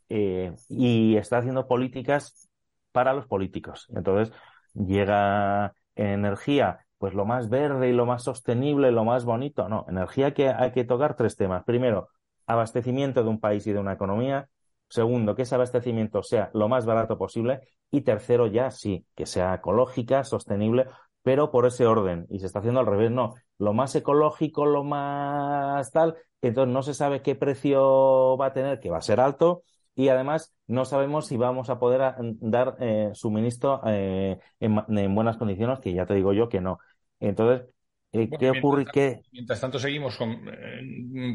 eh, 0.09 0.55
y 0.69 1.17
está 1.17 1.38
haciendo 1.38 1.67
políticas 1.67 2.50
para 2.92 3.12
los 3.12 3.26
políticos. 3.26 3.87
Entonces 3.94 4.35
llega 4.75 5.75
energía, 5.94 6.87
pues 6.99 7.14
lo 7.14 7.25
más 7.25 7.49
verde 7.49 7.88
y 7.88 7.92
lo 7.92 8.06
más 8.06 8.23
sostenible, 8.25 8.92
lo 8.92 9.04
más 9.04 9.25
bonito. 9.25 9.68
No, 9.68 9.87
energía 9.88 10.35
que 10.35 10.49
hay 10.49 10.73
que 10.73 10.85
tocar 10.85 11.16
tres 11.16 11.37
temas. 11.37 11.64
Primero, 11.64 12.09
abastecimiento 12.47 13.23
de 13.23 13.28
un 13.30 13.40
país 13.40 13.66
y 13.66 13.73
de 13.73 13.78
una 13.78 13.92
economía. 13.92 14.49
Segundo, 14.88 15.35
que 15.35 15.42
ese 15.42 15.54
abastecimiento 15.54 16.23
sea 16.23 16.50
lo 16.52 16.68
más 16.68 16.85
barato 16.87 17.16
posible. 17.16 17.61
Y 17.90 18.02
tercero, 18.02 18.47
ya 18.47 18.70
sí, 18.70 19.06
que 19.14 19.26
sea 19.26 19.54
ecológica, 19.54 20.25
sostenible, 20.25 20.87
pero 21.23 21.50
por 21.50 21.66
ese 21.66 21.87
orden. 21.87 22.26
Y 22.28 22.40
se 22.40 22.47
está 22.47 22.61
haciendo 22.61 22.80
al 22.80 22.87
revés, 22.87 23.11
no. 23.11 23.35
Lo 23.59 23.73
más 23.73 23.94
ecológico, 23.94 24.66
lo 24.66 24.85
más 24.85 25.90
tal, 25.92 26.16
entonces 26.42 26.73
no 26.73 26.82
se 26.82 26.94
sabe 26.94 27.23
qué 27.23 27.35
precio 27.35 28.37
va 28.37 28.47
a 28.47 28.52
tener, 28.52 28.80
que 28.80 28.90
va 28.90 28.99
a 28.99 29.02
ser 29.02 29.20
alto, 29.20 29.62
y 30.00 30.09
además 30.09 30.54
no 30.66 30.87
sabemos 30.87 31.26
si 31.26 31.37
vamos 31.37 31.69
a 31.69 31.78
poder 31.78 32.00
ah, 32.00 32.16
dar 32.19 32.78
eh, 32.80 33.11
suministro 33.12 33.83
eh, 33.87 34.38
en, 34.59 35.14
buenas 35.14 35.37
condiciones, 35.37 35.78
que 35.78 35.92
ya 35.92 36.07
te 36.07 36.14
digo 36.14 36.33
yo 36.33 36.49
que 36.49 36.62
no. 36.62 36.78
Entonces, 37.19 37.69
eh, 38.12 38.30
¿qué 38.38 38.49
ocurre? 38.49 38.87
Mientras, 38.95 39.28
mientras 39.30 39.61
tanto 39.61 39.78
seguimos 39.78 40.19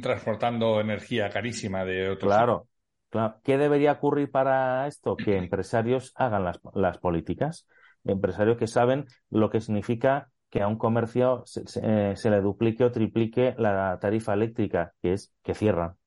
transportando 0.01 0.81
energía 0.81 1.29
carísima 1.29 1.85
de 1.85 2.09
otros. 2.09 2.33
Claro, 2.33 2.67
claro. 3.09 3.35
¿Qué 3.43 3.59
debería 3.59 3.91
ocurrir 3.91 4.31
para 4.31 4.87
esto? 4.87 5.15
Que 5.15 5.37
empresarios 5.37 6.11
hagan 6.15 6.43
las, 6.43 6.59
las 6.73 6.97
políticas. 6.97 7.67
Empresarios 8.03 8.57
que 8.57 8.65
saben 8.65 9.05
lo 9.29 9.51
que 9.51 9.61
significa 9.61 10.31
que 10.49 10.63
a 10.63 10.67
un 10.67 10.79
comercio 10.79 11.43
se, 11.45 11.67
se, 12.15 12.29
le 12.31 12.41
duplique 12.41 12.83
o 12.83 12.91
triplique 12.91 13.53
la 13.59 13.99
tarifa 14.01 14.33
eléctrica, 14.33 14.95
que 15.03 15.13
es 15.13 15.31
que 15.43 15.53
cierran. 15.53 15.97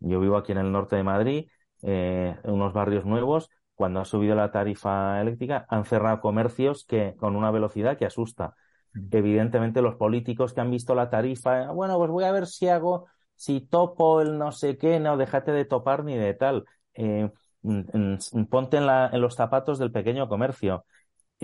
Yo 0.00 0.18
vivo 0.18 0.36
aquí 0.36 0.50
en 0.50 0.58
el 0.58 0.72
norte 0.72 0.96
de 0.96 1.04
Madrid 1.04 1.46
eh, 1.82 2.36
unos 2.44 2.72
barrios 2.72 3.04
nuevos, 3.04 3.50
cuando 3.74 4.00
ha 4.00 4.04
subido 4.04 4.34
la 4.34 4.50
tarifa 4.52 5.20
eléctrica, 5.20 5.66
han 5.68 5.84
cerrado 5.84 6.20
comercios 6.20 6.84
que 6.84 7.14
con 7.18 7.36
una 7.36 7.50
velocidad 7.50 7.96
que 7.98 8.06
asusta. 8.06 8.54
Mm. 8.94 9.08
Evidentemente, 9.10 9.82
los 9.82 9.96
políticos 9.96 10.52
que 10.52 10.60
han 10.60 10.70
visto 10.70 10.94
la 10.94 11.10
tarifa, 11.10 11.70
bueno, 11.72 11.98
pues 11.98 12.10
voy 12.10 12.24
a 12.24 12.32
ver 12.32 12.46
si 12.46 12.68
hago, 12.68 13.06
si 13.34 13.60
topo 13.60 14.20
el 14.20 14.38
no 14.38 14.52
sé 14.52 14.76
qué, 14.76 15.00
no, 15.00 15.16
déjate 15.16 15.52
de 15.52 15.64
topar 15.64 16.04
ni 16.04 16.16
de 16.16 16.34
tal. 16.34 16.64
Eh, 16.94 17.30
mm, 17.62 18.16
mm, 18.32 18.44
ponte 18.46 18.76
en, 18.76 18.86
la, 18.86 19.10
en 19.12 19.20
los 19.20 19.34
zapatos 19.34 19.78
del 19.78 19.92
pequeño 19.92 20.28
comercio. 20.28 20.84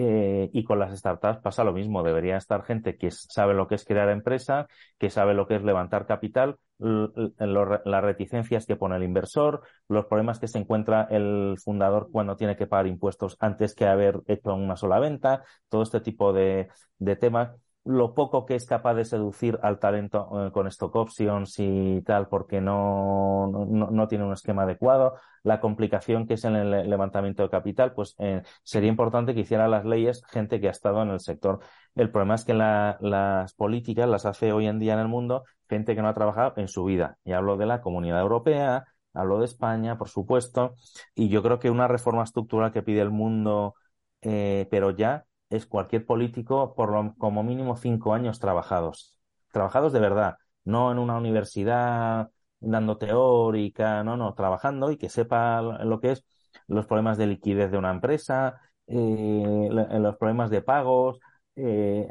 Eh, 0.00 0.48
y 0.52 0.62
con 0.62 0.78
las 0.78 0.96
startups 0.96 1.40
pasa 1.42 1.64
lo 1.64 1.72
mismo. 1.72 2.02
Debería 2.04 2.36
estar 2.36 2.62
gente 2.64 2.96
que 2.96 3.10
sabe 3.10 3.54
lo 3.54 3.66
que 3.66 3.74
es 3.74 3.84
crear 3.84 4.08
empresa, 4.10 4.68
que 4.96 5.10
sabe 5.10 5.34
lo 5.34 5.48
que 5.48 5.56
es 5.56 5.62
levantar 5.64 6.06
capital, 6.06 6.56
las 6.78 8.04
reticencias 8.04 8.64
que 8.66 8.76
pone 8.76 8.94
el 8.96 9.02
inversor, 9.02 9.62
los 9.88 10.06
problemas 10.06 10.38
que 10.38 10.46
se 10.46 10.58
encuentra 10.58 11.08
el 11.10 11.56
fundador 11.64 12.10
cuando 12.12 12.36
tiene 12.36 12.56
que 12.56 12.68
pagar 12.68 12.86
impuestos 12.86 13.36
antes 13.40 13.74
que 13.74 13.86
haber 13.86 14.20
hecho 14.28 14.54
una 14.54 14.76
sola 14.76 15.00
venta, 15.00 15.42
todo 15.68 15.82
este 15.82 16.00
tipo 16.00 16.32
de, 16.32 16.68
de 16.98 17.16
temas 17.16 17.50
lo 17.88 18.12
poco 18.12 18.44
que 18.44 18.54
es 18.54 18.66
capaz 18.66 18.92
de 18.94 19.06
seducir 19.06 19.58
al 19.62 19.78
talento 19.78 20.48
eh, 20.48 20.52
con 20.52 20.66
stock 20.66 20.94
options 20.94 21.54
y 21.58 22.02
tal, 22.02 22.28
porque 22.28 22.60
no, 22.60 23.46
no, 23.50 23.90
no, 23.90 24.08
tiene 24.08 24.24
un 24.24 24.34
esquema 24.34 24.64
adecuado, 24.64 25.14
la 25.42 25.58
complicación 25.58 26.26
que 26.26 26.34
es 26.34 26.44
en 26.44 26.54
el 26.56 26.90
levantamiento 26.90 27.42
de 27.42 27.48
capital, 27.48 27.94
pues 27.94 28.14
eh, 28.18 28.42
sería 28.62 28.90
importante 28.90 29.34
que 29.34 29.40
hiciera 29.40 29.68
las 29.68 29.86
leyes 29.86 30.22
gente 30.26 30.60
que 30.60 30.68
ha 30.68 30.70
estado 30.70 31.02
en 31.02 31.08
el 31.08 31.20
sector. 31.20 31.60
El 31.94 32.10
problema 32.10 32.34
es 32.34 32.44
que 32.44 32.52
la, 32.52 32.98
las 33.00 33.54
políticas 33.54 34.06
las 34.06 34.26
hace 34.26 34.52
hoy 34.52 34.66
en 34.66 34.78
día 34.78 34.92
en 34.92 35.00
el 35.00 35.08
mundo 35.08 35.44
gente 35.66 35.94
que 35.94 36.02
no 36.02 36.08
ha 36.08 36.14
trabajado 36.14 36.52
en 36.56 36.68
su 36.68 36.84
vida. 36.84 37.16
Y 37.24 37.32
hablo 37.32 37.56
de 37.56 37.64
la 37.64 37.80
Comunidad 37.80 38.20
Europea, 38.20 38.84
hablo 39.14 39.38
de 39.38 39.46
España, 39.46 39.96
por 39.96 40.10
supuesto, 40.10 40.74
y 41.14 41.30
yo 41.30 41.42
creo 41.42 41.58
que 41.58 41.70
una 41.70 41.88
reforma 41.88 42.24
estructural 42.24 42.70
que 42.70 42.82
pide 42.82 43.00
el 43.00 43.10
mundo, 43.10 43.76
eh, 44.20 44.68
pero 44.70 44.90
ya, 44.90 45.24
es 45.50 45.66
cualquier 45.66 46.04
político 46.06 46.74
por 46.74 46.92
lo, 46.92 47.14
como 47.16 47.42
mínimo 47.42 47.76
cinco 47.76 48.14
años 48.14 48.40
trabajados. 48.40 49.18
Trabajados 49.52 49.92
de 49.92 50.00
verdad, 50.00 50.36
no 50.64 50.92
en 50.92 50.98
una 50.98 51.16
universidad 51.16 52.30
dando 52.60 52.98
teórica, 52.98 54.02
no, 54.04 54.16
no, 54.16 54.34
trabajando 54.34 54.90
y 54.90 54.96
que 54.96 55.08
sepa 55.08 55.62
lo 55.62 56.00
que 56.00 56.12
es 56.12 56.24
los 56.66 56.86
problemas 56.86 57.18
de 57.18 57.26
liquidez 57.26 57.70
de 57.70 57.78
una 57.78 57.90
empresa, 57.90 58.60
eh, 58.86 59.68
los 59.70 60.16
problemas 60.16 60.50
de 60.50 60.62
pagos. 60.62 61.20
Eh, 61.56 62.06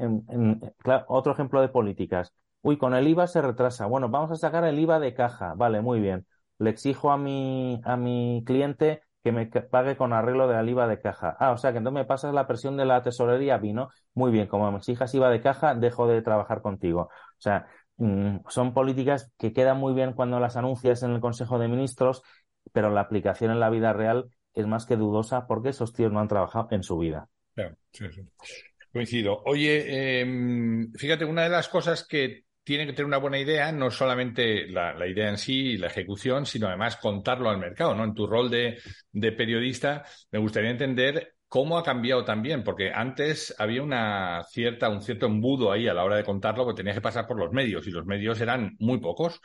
otro 1.07 1.31
ejemplo 1.33 1.61
de 1.61 1.69
políticas. 1.69 2.33
Uy, 2.61 2.77
con 2.77 2.93
el 2.95 3.07
IVA 3.07 3.27
se 3.27 3.41
retrasa. 3.41 3.85
Bueno, 3.85 4.09
vamos 4.09 4.31
a 4.31 4.35
sacar 4.35 4.63
el 4.65 4.79
IVA 4.79 4.99
de 4.99 5.13
caja. 5.13 5.53
Vale, 5.55 5.81
muy 5.81 5.99
bien. 5.99 6.25
Le 6.59 6.69
exijo 6.69 7.11
a 7.11 7.17
mi, 7.17 7.79
a 7.85 7.97
mi 7.97 8.43
cliente 8.45 9.01
que 9.27 9.31
me 9.33 9.45
pague 9.45 9.97
con 9.97 10.13
arreglo 10.13 10.47
de 10.47 10.53
la 10.53 10.63
IVA 10.63 10.87
de 10.87 11.01
caja. 11.01 11.35
Ah, 11.37 11.51
o 11.51 11.57
sea 11.57 11.73
que 11.73 11.79
entonces 11.79 12.01
me 12.01 12.05
pasas 12.05 12.33
la 12.33 12.47
presión 12.47 12.77
de 12.77 12.85
la 12.85 13.01
tesorería, 13.03 13.57
vino. 13.57 13.89
Muy 14.13 14.31
bien, 14.31 14.47
como 14.47 14.71
me 14.71 14.77
exijas 14.77 15.13
IVA 15.13 15.29
de 15.29 15.41
caja, 15.41 15.75
dejo 15.75 16.07
de 16.07 16.21
trabajar 16.21 16.61
contigo. 16.61 17.09
O 17.11 17.39
sea, 17.41 17.67
mm, 17.97 18.37
son 18.47 18.73
políticas 18.73 19.33
que 19.37 19.51
quedan 19.51 19.77
muy 19.77 19.93
bien 19.93 20.13
cuando 20.13 20.39
las 20.39 20.55
anuncias 20.55 21.03
en 21.03 21.11
el 21.11 21.19
Consejo 21.19 21.59
de 21.59 21.67
Ministros, 21.67 22.21
pero 22.71 22.89
la 22.89 23.01
aplicación 23.01 23.51
en 23.51 23.59
la 23.59 23.69
vida 23.69 23.91
real 23.91 24.29
es 24.53 24.65
más 24.65 24.85
que 24.85 24.95
dudosa 24.95 25.45
porque 25.45 25.69
esos 25.69 25.91
tíos 25.91 26.11
no 26.11 26.21
han 26.21 26.29
trabajado 26.29 26.69
en 26.71 26.83
su 26.83 26.97
vida. 26.97 27.27
sí, 27.91 28.05
sí. 28.11 28.21
Coincido. 28.93 29.43
Oye, 29.45 30.21
em, 30.21 30.91
fíjate, 30.93 31.25
una 31.25 31.43
de 31.43 31.49
las 31.49 31.67
cosas 31.67 32.07
que 32.07 32.45
tiene 32.67 32.85
que 32.85 32.91
tener 32.91 33.05
una 33.05 33.17
buena 33.17 33.39
idea, 33.39 33.71
no 33.71 33.89
solamente 33.89 34.67
la, 34.67 35.07
idea 35.07 35.29
en 35.29 35.37
sí 35.37 35.53
y 35.53 35.77
la 35.77 35.87
ejecución, 35.87 36.45
sino 36.45 36.67
además 36.67 36.97
contarlo 36.97 37.49
al 37.49 37.59
mercado, 37.59 37.95
¿no? 37.95 38.03
En 38.03 38.13
tu 38.13 38.27
rol 38.27 38.49
de, 38.49 38.77
periodista, 39.31 40.03
me 40.31 40.39
gustaría 40.39 40.71
entender 40.71 41.36
cómo 41.47 41.77
ha 41.77 41.83
cambiado 41.83 42.25
también, 42.25 42.63
porque 42.63 42.91
antes 42.93 43.55
había 43.57 43.81
una 43.81 44.43
cierta, 44.49 44.89
un 44.89 45.01
cierto 45.01 45.27
embudo 45.27 45.71
ahí 45.71 45.87
a 45.87 45.93
la 45.93 46.03
hora 46.03 46.17
de 46.17 46.23
contarlo, 46.23 46.67
que 46.67 46.73
tenías 46.73 46.95
que 46.95 47.01
pasar 47.01 47.25
por 47.25 47.39
los 47.39 47.51
medios 47.53 47.87
y 47.87 47.91
los 47.91 48.05
medios 48.05 48.41
eran 48.41 48.75
muy 48.79 48.99
pocos. 48.99 49.39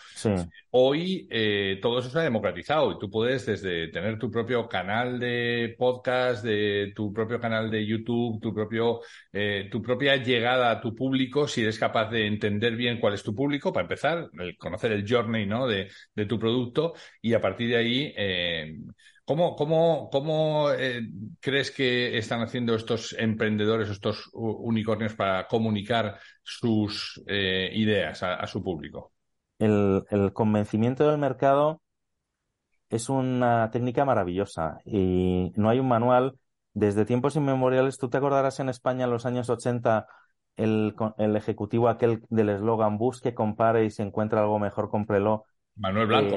Hoy 0.71 1.29
eh, 1.31 1.79
todo 1.81 2.01
eso 2.01 2.11
se 2.11 2.19
ha 2.19 2.23
democratizado 2.23 2.93
y 2.93 2.99
tú 2.99 3.09
puedes 3.09 3.47
desde 3.47 3.89
tener 3.89 4.19
tu 4.19 4.31
propio 4.31 4.69
canal 4.69 5.21
de 5.21 5.75
podcast, 5.79 6.45
de 6.45 6.93
tu 6.95 7.13
propio 7.13 7.39
canal 7.39 7.71
de 7.71 7.87
YouTube, 7.87 8.41
tu 8.41 8.53
propio, 8.53 9.01
eh, 9.33 9.69
tu 9.71 9.81
propia 9.81 10.17
llegada 10.17 10.71
a 10.73 10.81
tu 10.81 10.95
público, 10.95 11.47
si 11.47 11.63
eres 11.63 11.79
capaz 11.79 12.11
de 12.11 12.27
entender 12.27 12.75
bien 12.75 12.99
cuál 12.99 13.15
es 13.15 13.23
tu 13.23 13.35
público, 13.35 13.73
para 13.73 13.85
empezar, 13.85 14.29
el, 14.39 14.57
conocer 14.57 14.91
el 14.93 15.05
journey, 15.09 15.47
¿no? 15.47 15.69
De, 15.69 15.89
de 16.15 16.27
tu 16.27 16.39
producto 16.39 16.95
y 17.21 17.35
a 17.35 17.41
partir 17.41 17.69
de 17.69 17.77
ahí 17.77 18.13
eh, 18.17 18.77
¿Cómo, 19.25 19.55
cómo, 19.55 20.11
cómo 20.11 20.71
eh, 20.73 21.01
crees 21.41 21.71
que 21.71 22.19
están 22.19 22.41
haciendo 22.41 22.75
estos 22.75 23.15
emprendedores, 23.17 23.89
estos 23.89 24.29
unicornios 24.33 25.15
para 25.15 25.47
comunicar 25.47 26.19
sus 26.43 27.23
eh, 27.27 27.71
ideas 27.73 28.23
a, 28.25 28.45
su 28.49 28.65
público? 28.65 29.13
El, 29.61 30.03
convencimiento 30.33 31.09
del 31.09 31.19
mercado 31.19 31.83
es 32.91 33.09
una 33.09 33.71
técnica 33.71 34.05
maravillosa 34.05 34.79
y 34.85 35.53
no 35.55 35.71
hay 35.71 35.79
un 35.79 35.89
manual. 35.89 36.37
Desde 36.75 37.05
tiempos 37.05 37.37
inmemoriales, 37.37 37.99
tú 37.99 38.11
te 38.11 38.17
acordarás 38.17 38.59
en 38.59 38.71
España 38.71 39.05
en 39.05 39.11
los 39.11 39.25
años 39.25 39.49
80 39.49 40.07
el, 40.57 40.97
el 41.19 41.37
ejecutivo 41.37 41.89
aquel 41.89 42.25
del 42.29 42.49
eslogan 42.49 42.99
busque, 42.99 43.35
compare 43.35 43.85
y 43.85 43.91
si 43.91 44.03
encuentra 44.03 44.41
algo 44.41 44.59
mejor, 44.59 44.91
cómprelo. 44.91 45.45
Manuel 45.77 46.07
Blanco. 46.09 46.35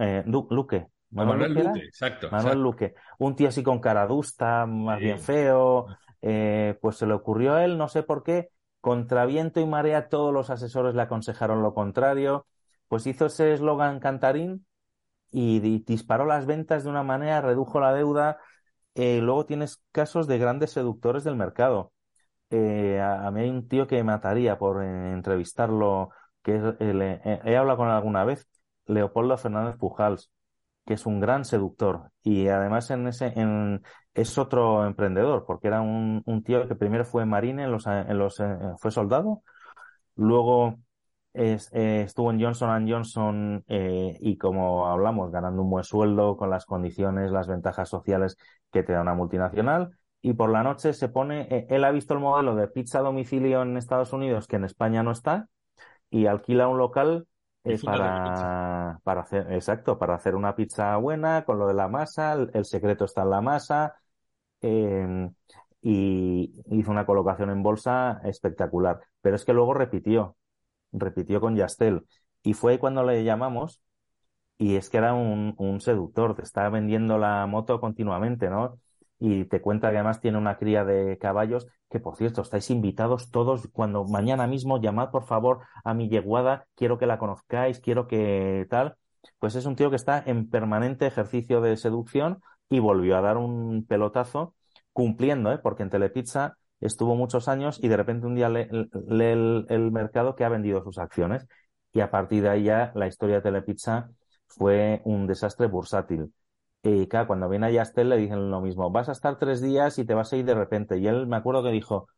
Eh, 0.00 0.22
Luque. 0.26 0.88
Manuel, 1.10 1.54
Luque, 1.54 1.80
exacto. 1.80 2.28
Manuel 2.30 2.60
Luque. 2.60 2.94
Un 3.18 3.34
tío 3.34 3.48
así 3.48 3.62
con 3.62 3.80
cara 3.80 4.06
dusta, 4.06 4.66
más 4.66 4.98
bien 4.98 5.18
feo. 5.18 5.86
Eh, 6.20 6.76
pues 6.80 6.96
se 6.96 7.06
le 7.06 7.14
ocurrió 7.14 7.54
a 7.54 7.64
él, 7.64 7.78
no 7.78 7.88
sé 7.88 8.02
por 8.02 8.22
qué, 8.22 8.50
contra 8.80 9.24
viento 9.24 9.60
y 9.60 9.66
marea, 9.66 10.08
todos 10.08 10.32
los 10.32 10.50
asesores 10.50 10.94
le 10.94 11.02
aconsejaron 11.02 11.62
lo 11.62 11.74
contrario. 11.74 12.46
Pues 12.88 13.06
hizo 13.06 13.26
ese 13.26 13.52
eslogan 13.52 14.00
cantarín 14.00 14.66
y, 15.30 15.60
disparó 15.80 16.26
las 16.26 16.46
ventas 16.46 16.84
de 16.84 16.90
una 16.90 17.02
manera, 17.02 17.40
redujo 17.40 17.80
la 17.80 17.92
deuda. 17.92 18.38
Eh, 18.94 19.20
luego 19.22 19.46
tienes 19.46 19.82
casos 19.92 20.26
de 20.26 20.38
grandes 20.38 20.72
seductores 20.72 21.24
del 21.24 21.36
mercado. 21.36 21.92
Eh, 22.50 23.00
a, 23.00 23.30
mí 23.30 23.42
hay 23.42 23.50
un 23.50 23.68
tío 23.68 23.86
que 23.86 23.96
me 23.96 24.04
mataría 24.04 24.58
por 24.58 24.82
entrevistarlo, 24.82 26.10
que 26.42 26.56
he 26.56 27.56
hablado 27.56 27.76
con 27.76 27.88
él 27.88 27.94
alguna 27.94 28.24
vez, 28.24 28.48
Leopoldo 28.86 29.36
Fernández 29.36 29.76
Pujals 29.76 30.30
que 30.88 30.94
es 30.94 31.04
un 31.04 31.20
gran 31.20 31.44
seductor 31.44 32.12
y 32.22 32.48
además 32.48 32.90
en 32.90 33.08
ese 33.08 33.34
es 34.14 34.38
otro 34.38 34.86
emprendedor 34.86 35.44
porque 35.46 35.68
era 35.68 35.82
un, 35.82 36.22
tío 36.46 36.66
que 36.66 36.76
primero 36.76 37.04
fue 37.04 37.26
marine 37.26 37.64
en 37.64 37.72
los, 37.72 37.86
en 37.86 38.16
los 38.16 38.40
eh, 38.40 38.56
fue 38.78 38.90
soldado 38.90 39.42
luego 40.16 40.76
eh, 41.34 41.58
estuvo 42.06 42.30
en 42.30 42.40
Johnson 42.40 42.88
Johnson 42.88 43.64
eh, 43.68 44.16
y 44.18 44.38
como 44.38 44.86
hablamos 44.88 45.30
ganando 45.30 45.60
un 45.60 45.68
buen 45.68 45.84
sueldo 45.84 46.38
con 46.38 46.48
las 46.48 46.64
condiciones 46.64 47.30
las 47.32 47.48
ventajas 47.48 47.90
sociales 47.90 48.38
que 48.72 48.82
te 48.82 48.94
da 48.94 49.02
una 49.02 49.12
multinacional 49.12 49.90
y 50.22 50.32
por 50.32 50.48
la 50.48 50.62
noche 50.62 50.94
se 50.94 51.10
pone 51.10 51.66
él 51.68 51.84
ha 51.84 51.90
visto 51.90 52.14
el 52.14 52.20
modelo 52.20 52.56
de 52.56 52.66
pizza 52.66 53.00
a 53.00 53.02
domicilio 53.02 53.60
en 53.60 53.76
Estados 53.76 54.14
Unidos 54.14 54.46
que 54.46 54.56
en 54.56 54.64
España 54.64 55.02
no 55.02 55.10
está 55.10 55.48
y 56.08 56.24
alquila 56.24 56.66
un 56.66 56.78
local 56.78 57.26
para, 57.84 59.00
para 59.02 59.20
hacer, 59.22 59.52
exacto, 59.52 59.98
para 59.98 60.14
hacer 60.14 60.34
una 60.34 60.54
pizza 60.54 60.96
buena 60.96 61.44
con 61.44 61.58
lo 61.58 61.66
de 61.66 61.74
la 61.74 61.88
masa, 61.88 62.32
el, 62.32 62.64
secreto 62.64 63.04
está 63.04 63.22
en 63.22 63.30
la 63.30 63.40
masa, 63.40 63.94
em, 64.60 65.32
y 65.82 66.52
hizo 66.70 66.90
una 66.90 67.06
colocación 67.06 67.50
en 67.50 67.62
bolsa 67.62 68.20
espectacular. 68.24 69.00
Pero 69.20 69.36
es 69.36 69.44
que 69.44 69.52
luego 69.52 69.74
repitió, 69.74 70.36
repitió 70.92 71.40
con 71.40 71.56
Yastel. 71.56 72.06
Y 72.42 72.54
fue 72.54 72.78
cuando 72.78 73.04
le 73.04 73.24
llamamos, 73.24 73.82
y 74.58 74.76
es 74.76 74.90
que 74.90 74.98
era 74.98 75.14
un, 75.14 75.54
un 75.58 75.80
seductor, 75.80 76.34
te 76.34 76.42
estaba 76.42 76.70
vendiendo 76.70 77.18
la 77.18 77.46
moto 77.46 77.80
continuamente, 77.80 78.50
¿no? 78.50 78.78
Y 79.18 79.44
te 79.46 79.60
cuenta 79.60 79.90
que 79.90 79.96
además 79.96 80.20
tiene 80.20 80.38
una 80.38 80.56
cría 80.58 80.84
de 80.84 81.18
caballos, 81.18 81.66
que 81.90 82.00
por 82.00 82.16
cierto, 82.16 82.42
estáis 82.42 82.70
invitados 82.70 83.30
todos 83.30 83.68
cuando 83.72 84.04
mañana 84.04 84.46
mismo 84.46 84.80
llamad 84.80 85.10
por 85.10 85.24
favor 85.24 85.60
a 85.84 85.94
mi 85.94 86.08
yeguada, 86.08 86.66
quiero 86.76 86.98
que 86.98 87.06
la 87.06 87.18
conozcáis, 87.18 87.80
quiero 87.80 88.06
que 88.06 88.66
tal. 88.70 88.96
Pues 89.38 89.54
es 89.56 89.66
un 89.66 89.76
tío 89.76 89.90
que 89.90 89.96
está 89.96 90.22
en 90.24 90.48
permanente 90.48 91.06
ejercicio 91.06 91.60
de 91.60 91.76
seducción 91.76 92.40
y 92.68 92.78
volvió 92.78 93.16
a 93.16 93.20
dar 93.20 93.36
un 93.36 93.84
pelotazo 93.86 94.54
cumpliendo, 94.92 95.52
¿eh? 95.52 95.58
porque 95.58 95.82
en 95.82 95.90
Telepizza 95.90 96.56
estuvo 96.80 97.14
muchos 97.16 97.48
años 97.48 97.78
y 97.82 97.88
de 97.88 97.96
repente 97.96 98.26
un 98.26 98.34
día 98.36 98.48
lee, 98.48 98.68
el, 98.70 99.66
el 99.68 99.90
mercado 99.90 100.36
que 100.36 100.44
ha 100.44 100.48
vendido 100.48 100.82
sus 100.82 100.98
acciones 100.98 101.46
y 101.92 102.00
a 102.00 102.10
partir 102.10 102.42
de 102.42 102.50
ahí 102.50 102.64
ya 102.64 102.92
la 102.94 103.06
historia 103.06 103.36
de 103.36 103.42
Telepizza 103.42 104.10
fue 104.46 105.00
un 105.04 105.26
desastre 105.26 105.66
bursátil 105.66 106.32
y 106.82 107.06
claro, 107.08 107.26
cuando 107.26 107.48
viene 107.48 107.66
a 107.66 107.70
Yastel 107.70 108.08
le 108.08 108.16
dicen 108.16 108.50
lo 108.50 108.60
mismo, 108.60 108.90
vas 108.90 109.08
a 109.08 109.12
estar 109.12 109.38
tres 109.38 109.60
días 109.60 109.98
y 109.98 110.04
te 110.04 110.14
vas 110.14 110.32
a 110.32 110.36
ir 110.36 110.44
de 110.44 110.54
repente. 110.54 110.98
Y 110.98 111.06
él 111.06 111.26
me 111.26 111.36
acuerdo 111.36 111.62
que 111.62 111.70
dijo, 111.70 112.08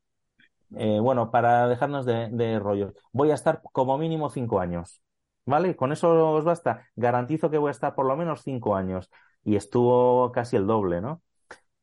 eh, 0.76 1.00
bueno, 1.00 1.30
para 1.30 1.68
dejarnos 1.68 2.06
de, 2.06 2.28
de 2.30 2.58
rollos, 2.58 2.94
voy 3.12 3.30
a 3.30 3.34
estar 3.34 3.62
como 3.72 3.98
mínimo 3.98 4.30
cinco 4.30 4.60
años. 4.60 5.02
¿Vale? 5.46 5.74
Con 5.74 5.92
eso 5.92 6.32
os 6.34 6.44
basta. 6.44 6.86
Garantizo 6.96 7.50
que 7.50 7.58
voy 7.58 7.68
a 7.68 7.72
estar 7.72 7.94
por 7.94 8.06
lo 8.06 8.16
menos 8.16 8.42
cinco 8.42 8.76
años. 8.76 9.10
Y 9.42 9.56
estuvo 9.56 10.30
casi 10.32 10.56
el 10.56 10.66
doble, 10.66 11.00
¿no? 11.00 11.22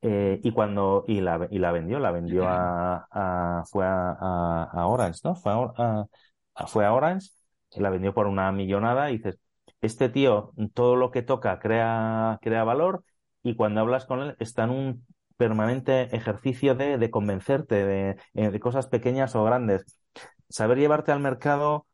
Eh, 0.02 0.40
y 0.44 0.52
cuando, 0.52 1.06
y 1.08 1.22
la, 1.22 1.48
y 1.50 1.60
la 1.60 1.72
vendió, 1.72 2.00
la 2.00 2.12
vendió 2.12 2.48
a, 2.48 3.08
a 3.12 3.64
fue 3.66 3.84
a, 3.86 4.12
a, 4.72 4.88
Orange, 4.88 5.22
¿no? 5.24 5.36
Fue 5.36 5.52
a, 5.54 6.06
fue 6.68 6.86
a 6.86 6.94
Orange, 6.94 7.30
la 7.76 7.90
vendió 7.90 8.14
por 8.14 8.28
una 8.28 8.52
millonada 8.52 9.10
y 9.10 9.18
dices, 9.18 9.40
este 9.82 10.10
tío 10.10 10.54
todo 10.74 10.96
lo 10.96 11.12
que 11.12 11.22
toca 11.22 11.60
crea, 11.60 12.40
crea 12.42 12.64
valor 12.64 13.04
y 13.44 13.56
cuando 13.56 13.82
hablas 13.82 14.06
con 14.06 14.22
él 14.22 14.36
está 14.40 14.64
en 14.66 14.70
un 14.72 15.06
permanente 15.38 16.16
ejercicio 16.16 16.76
de, 16.76 16.98
de 16.98 17.12
convencerte 17.12 17.86
de, 17.86 18.18
eh, 18.34 18.60
cosas 18.60 18.88
pequeñas 18.88 19.36
o 19.36 19.44
grandes. 19.44 19.86
Saber 20.50 20.78
llevarte 20.80 21.12
al 21.12 21.20
mercado, 21.20 21.86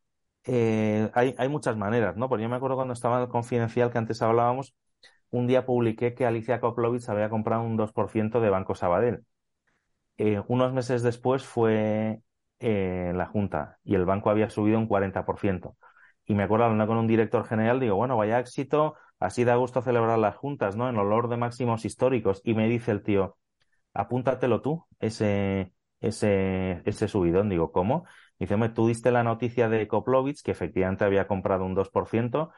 eh, 0.45 1.09
hay, 1.13 1.35
hay 1.37 1.49
muchas 1.49 1.77
maneras, 1.77 2.15
¿no? 2.17 2.29
Porque 2.29 2.43
yo 2.43 2.49
me 2.49 2.55
acuerdo 2.55 2.77
cuando 2.77 2.93
estaba 2.93 3.17
en 3.17 3.23
el 3.23 3.29
confidencial 3.29 3.91
que 3.91 3.97
antes 3.97 4.21
hablábamos, 4.21 4.73
un 5.31 5.47
día 5.47 5.65
publiqué 5.65 6.13
que 6.15 6.25
Alicia 6.25 6.61
Koplovitz 6.61 7.09
había 7.09 7.29
comprado 7.29 7.63
un 7.63 7.77
2% 7.77 8.39
de 8.41 8.49
Banco 8.49 8.75
Sabadell. 8.75 9.25
Eh, 10.17 10.41
unos 10.47 10.73
meses 10.73 11.03
después 11.03 11.43
fue 11.43 12.21
la 12.59 13.25
Junta 13.25 13.79
y 13.83 13.95
el 13.95 14.05
banco 14.05 14.29
había 14.29 14.49
subido 14.49 14.79
un 14.79 14.87
40%. 14.87 15.75
Y 16.25 16.35
me 16.35 16.43
acuerdo 16.43 16.65
hablando 16.65 16.87
con 16.87 16.97
un 16.97 17.07
director 17.07 17.45
general, 17.45 17.79
digo, 17.79 17.95
bueno, 17.95 18.17
vaya 18.17 18.39
éxito, 18.39 18.95
así 19.19 19.43
da 19.43 19.55
gusto 19.55 19.81
celebrar 19.81 20.17
las 20.19 20.35
juntas, 20.35 20.75
¿no? 20.75 20.89
En 20.89 20.97
olor 20.97 21.27
de 21.29 21.37
máximos 21.37 21.85
históricos. 21.85 22.41
Y 22.43 22.53
me 22.53 22.67
dice 22.69 22.91
el 22.91 23.03
tío, 23.03 23.37
apúntatelo 23.93 24.61
tú, 24.61 24.85
ese, 24.99 25.73
ese, 26.01 26.81
ese 26.85 27.07
subidón. 27.07 27.49
Digo, 27.49 27.71
¿cómo? 27.71 28.05
Dice, 28.39 28.57
tú 28.69 28.87
diste 28.87 29.11
la 29.11 29.23
noticia 29.23 29.69
de 29.69 29.87
Koplovich, 29.87 30.41
que 30.43 30.51
efectivamente 30.51 31.05
había 31.05 31.27
comprado 31.27 31.65
un 31.65 31.75
2%, 31.75 32.51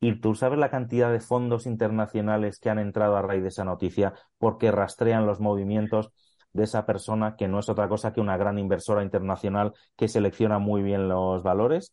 y 0.00 0.20
tú 0.20 0.34
sabes 0.34 0.58
la 0.58 0.70
cantidad 0.70 1.10
de 1.12 1.20
fondos 1.20 1.66
internacionales 1.66 2.58
que 2.58 2.70
han 2.70 2.78
entrado 2.78 3.16
a 3.16 3.22
raíz 3.22 3.42
de 3.42 3.48
esa 3.48 3.64
noticia 3.64 4.14
porque 4.38 4.70
rastrean 4.70 5.26
los 5.26 5.40
movimientos 5.40 6.12
de 6.52 6.64
esa 6.64 6.86
persona 6.86 7.36
que 7.36 7.48
no 7.48 7.58
es 7.60 7.68
otra 7.68 7.88
cosa 7.88 8.12
que 8.12 8.20
una 8.20 8.36
gran 8.36 8.58
inversora 8.58 9.02
internacional 9.02 9.72
que 9.96 10.08
selecciona 10.08 10.58
muy 10.58 10.82
bien 10.82 11.08
los 11.08 11.42
valores 11.42 11.92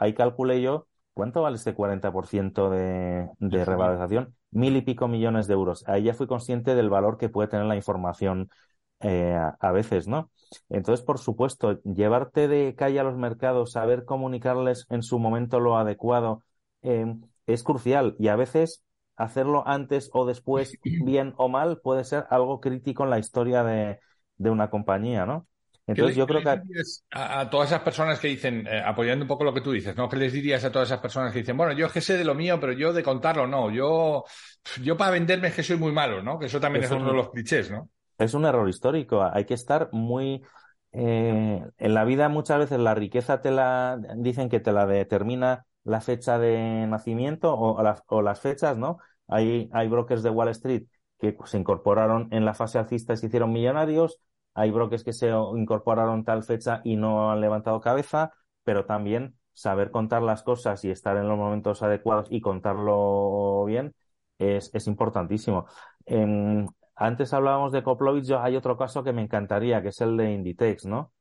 ahí 0.00 0.14
calculé 0.14 0.60
yo, 0.60 0.86
¿cuánto 1.14 1.42
vale 1.42 1.56
este 1.56 1.74
40% 1.74 2.70
de, 2.70 3.28
de 3.38 3.64
revalorización? 3.64 4.34
Mil 4.50 4.76
y 4.76 4.82
pico 4.82 5.08
millones 5.08 5.46
de 5.46 5.54
euros. 5.54 5.84
Ahí 5.86 6.04
ya 6.04 6.14
fui 6.14 6.26
consciente 6.26 6.74
del 6.74 6.90
valor 6.90 7.18
que 7.18 7.28
puede 7.28 7.48
tener 7.48 7.66
la 7.66 7.76
información 7.76 8.50
eh, 9.00 9.38
a, 9.60 9.72
veces, 9.72 10.08
¿no? 10.08 10.30
Entonces, 10.68 11.04
por 11.04 11.18
supuesto, 11.18 11.80
llevarte 11.82 12.48
de 12.48 12.74
calle 12.74 12.98
a 12.98 13.04
los 13.04 13.16
mercados, 13.16 13.72
saber 13.72 14.04
comunicarles 14.04 14.86
en 14.90 15.02
su 15.02 15.20
momento 15.20 15.60
lo 15.60 15.76
adecuado, 15.76 16.42
eh, 16.82 17.06
es 17.46 17.62
crucial 17.62 18.16
y 18.18 18.28
a 18.28 18.36
veces 18.36 18.82
hacerlo 19.14 19.62
antes 19.68 20.10
o 20.12 20.26
después, 20.26 20.78
bien 21.04 21.34
o 21.36 21.48
mal, 21.48 21.80
puede 21.80 22.02
ser 22.02 22.26
algo 22.30 22.60
crítico 22.60 23.04
en 23.04 23.10
la 23.10 23.20
historia 23.20 23.62
de, 23.62 24.00
de 24.36 24.50
una 24.50 24.68
compañía, 24.68 25.26
¿no? 25.26 25.46
Entonces 25.88 26.16
yo 26.16 26.26
creo 26.26 26.42
que... 26.42 26.60
A, 27.12 27.48
todas 27.48 27.70
esas 27.70 27.80
personas 27.80 28.20
que 28.20 28.28
dicen, 28.28 28.66
eh, 28.66 28.82
apoyando 28.84 29.24
un 29.24 29.28
poco 29.28 29.42
lo 29.42 29.54
que 29.54 29.62
tú 29.62 29.72
dices, 29.72 29.96
¿no? 29.96 30.06
¿Qué 30.08 30.16
les 30.16 30.34
dirías 30.34 30.62
a 30.64 30.70
todas 30.70 30.88
esas 30.88 31.00
personas 31.00 31.32
que 31.32 31.38
dicen, 31.38 31.56
bueno, 31.56 31.72
yo 31.72 31.86
es 31.86 31.92
que 31.92 32.02
sé 32.02 32.18
de 32.18 32.24
lo 32.24 32.34
mío, 32.34 32.60
pero 32.60 32.72
yo 32.72 32.92
de 32.92 33.02
contarlo 33.02 33.46
no, 33.46 33.70
yo, 33.70 34.24
yo 34.82 34.96
para 34.98 35.12
venderme 35.12 35.48
es 35.48 35.54
que 35.54 35.62
soy 35.62 35.78
muy 35.78 35.90
malo, 35.90 36.22
¿no? 36.22 36.38
Que 36.38 36.46
eso 36.46 36.60
también 36.60 36.84
es, 36.84 36.90
uno 36.90 37.08
de 37.08 37.16
los 37.16 37.30
clichés, 37.30 37.70
¿no? 37.70 37.88
Es 38.18 38.34
un 38.34 38.44
error 38.44 38.68
histórico, 38.68 39.22
hay 39.22 39.46
que 39.46 39.54
estar 39.54 39.88
muy... 39.92 40.42
Eh, 40.92 41.62
en 41.78 41.94
la 41.94 42.04
vida 42.04 42.28
muchas 42.28 42.58
veces 42.58 42.78
la 42.78 42.94
riqueza 42.94 43.40
te 43.40 43.50
la 43.50 43.98
dicen 44.16 44.48
que 44.48 44.60
te 44.60 44.72
la 44.72 44.86
determina 44.86 45.64
la 45.84 46.00
fecha 46.00 46.38
de 46.38 46.86
nacimiento 46.86 47.54
o, 47.54 47.82
las, 47.82 48.02
o 48.08 48.20
las 48.20 48.40
fechas, 48.40 48.76
¿no? 48.76 48.98
Hay, 49.26 49.70
hay 49.72 49.88
brokers 49.88 50.22
de 50.22 50.30
Wall 50.30 50.48
Street 50.48 50.84
que 51.18 51.36
se 51.46 51.58
incorporaron 51.58 52.28
en 52.30 52.44
la 52.44 52.54
fase 52.54 52.78
alcista 52.78 53.14
y 53.14 53.16
se 53.16 53.26
hicieron 53.26 53.52
millonarios, 53.52 54.20
hay 54.58 54.70
brokers 54.70 55.04
que 55.04 55.12
se 55.12 55.30
incorporaron 55.54 56.24
tal 56.24 56.42
fecha 56.42 56.80
y 56.84 56.96
no 56.96 57.30
han 57.30 57.40
levantado 57.40 57.80
cabeza, 57.80 58.32
pero 58.64 58.86
también 58.86 59.36
saber 59.52 59.90
contar 59.90 60.22
las 60.22 60.42
cosas 60.42 60.84
y 60.84 60.90
estar 60.90 61.16
en 61.16 61.28
los 61.28 61.38
momentos 61.38 61.82
adecuados 61.82 62.26
y 62.30 62.40
contarlo 62.40 63.64
bien 63.66 63.94
es, 64.38 64.86
importantísimo. 64.86 65.66
antes 66.96 67.32
hablábamos 67.32 67.72
de 67.72 67.82
Koplovich, 67.82 68.30
hay 68.32 68.56
otro 68.56 68.76
caso 68.76 69.04
que 69.04 69.12
me 69.12 69.22
encantaría, 69.22 69.82
que 69.82 69.88
es 69.88 70.00
el 70.00 70.16
de 70.16 70.32
Inditex, 70.32 70.86
¿no? 70.86 71.12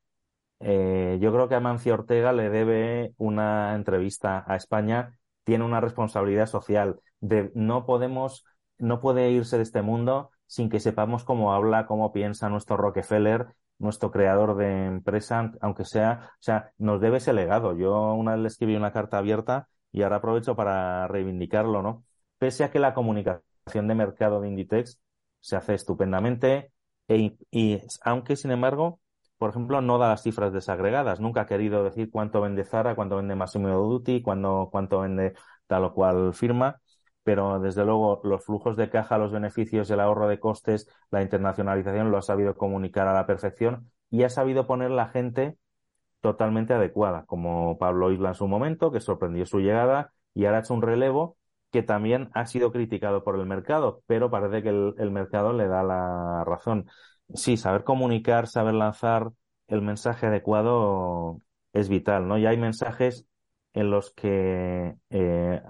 Eh, 0.60 1.20
yo 1.22 1.32
creo 1.32 1.48
que 1.48 1.56
Amancio 1.56 1.94
Ortega 1.94 2.34
le 2.34 2.50
debe 2.50 3.14
una 3.18 3.76
entrevista 3.76 4.44
a 4.48 4.56
España, 4.56 5.18
tiene 5.44 5.64
una 5.64 5.82
responsabilidad 5.82 6.48
social. 6.48 7.00
De, 7.20 7.52
no 7.54 7.86
podemos, 7.86 8.46
no 8.80 9.00
puede 9.00 9.30
irse 9.32 9.58
de 9.58 9.64
este 9.64 9.82
mundo 9.84 10.32
sin 10.48 10.70
que 10.70 10.80
sepamos 10.80 11.24
cómo 11.24 11.54
habla, 11.54 11.86
cómo 11.86 12.12
piensa 12.12 12.50
nuestro 12.50 12.78
Rockefeller, 12.78 13.48
nuestro 13.80 14.12
creador 14.12 14.56
de 14.58 14.86
empresa, 14.86 15.52
aunque 15.62 15.86
sea, 15.86 16.32
o 16.34 16.38
sea, 16.42 16.72
nos 16.78 17.00
debe 17.02 17.18
ese 17.18 17.34
legado. 17.34 17.78
Yo 17.78 18.14
una 18.14 18.34
vez 18.34 18.42
le 18.42 18.48
escribí 18.48 18.76
una 18.76 18.92
carta 18.92 19.18
abierta 19.20 19.68
y 19.92 20.02
ahora 20.02 20.18
aprovecho 20.18 20.56
para 20.56 21.08
reivindicarlo, 21.08 21.82
¿no? 21.82 22.04
Pese 22.40 22.64
a 22.64 22.72
que 22.72 22.80
la 22.80 22.94
comunicación 22.94 23.88
de 23.88 23.96
mercado 23.96 24.42
de 24.42 24.50
Inditex 24.50 25.00
se 25.40 25.56
hace 25.56 25.76
estupendamente 25.76 26.72
e, 27.08 27.38
y 27.52 27.80
aunque 28.02 28.36
sin 28.36 28.52
embargo 28.52 29.00
por 29.38 29.52
ejemplo, 29.52 29.82
no 29.82 29.98
da 29.98 30.10
las 30.10 30.24
cifras 30.24 30.52
desagregadas. 30.54 31.20
Nunca 31.20 31.42
ha 31.42 31.46
querido 31.46 31.84
decir 31.84 32.10
cuánto 32.10 32.42
vende 32.42 32.64
Zara, 32.66 32.96
cuánto 32.96 33.18
vende 33.18 33.36
Massimo 33.36 33.70
Dutti, 33.70 34.22
cuánto, 34.22 34.70
cuánto 34.72 35.02
vende 35.02 35.34
tal 35.68 35.86
o 35.86 35.94
cual 35.94 36.34
firma. 36.34 36.82
Pero 37.28 37.60
desde 37.60 37.84
luego 37.84 38.22
los 38.24 38.46
flujos 38.46 38.78
de 38.78 38.90
caja, 38.90 39.18
los 39.18 39.34
beneficios, 39.34 39.92
el 39.92 40.00
ahorro 40.00 40.30
de 40.30 40.40
costes, 40.40 40.88
la 41.12 41.22
internacionalización 41.22 42.10
lo 42.10 42.18
ha 42.18 42.22
sabido 42.22 42.56
comunicar 42.56 43.06
a 43.10 43.14
la 43.14 43.26
perfección 43.26 43.92
y 44.10 44.24
ha 44.24 44.30
sabido 44.30 44.66
poner 44.66 44.92
la 44.92 45.10
gente 45.10 45.58
totalmente 46.22 46.74
adecuada, 46.74 47.26
como 47.26 47.78
Pablo 47.78 48.14
Isla 48.14 48.30
en 48.30 48.36
su 48.36 48.48
momento, 48.48 48.92
que 48.92 49.02
sorprendió 49.02 49.46
su 49.46 49.60
llegada 49.60 50.14
y 50.34 50.46
ahora 50.46 50.60
ha 50.60 50.62
hecho 50.62 50.74
un 50.74 50.82
relevo 50.82 51.36
que 51.70 51.84
también 51.84 52.30
ha 52.34 52.46
sido 52.46 52.72
criticado 52.72 53.26
por 53.26 53.38
el 53.38 53.46
mercado, 53.46 54.04
pero 54.08 54.32
parece 54.32 54.64
que 54.64 54.70
el 54.70 55.12
mercado 55.12 55.52
le 55.52 55.68
da 55.68 55.84
la 55.84 56.46
razón 56.46 56.88
sí, 57.34 57.58
saber 57.58 57.84
comunicar, 57.84 58.48
saber 58.48 58.74
lanzar 58.74 59.32
el 59.68 59.82
mensaje 59.82 60.28
adecuado 60.28 61.42
es 61.74 61.90
vital, 61.90 62.28
¿no? 62.30 62.38
Y 62.38 62.46
hay 62.46 62.58
mensajes 62.58 63.28
en 63.78 63.92
los 63.92 64.12
que 64.12 64.96
eh, 65.12 65.62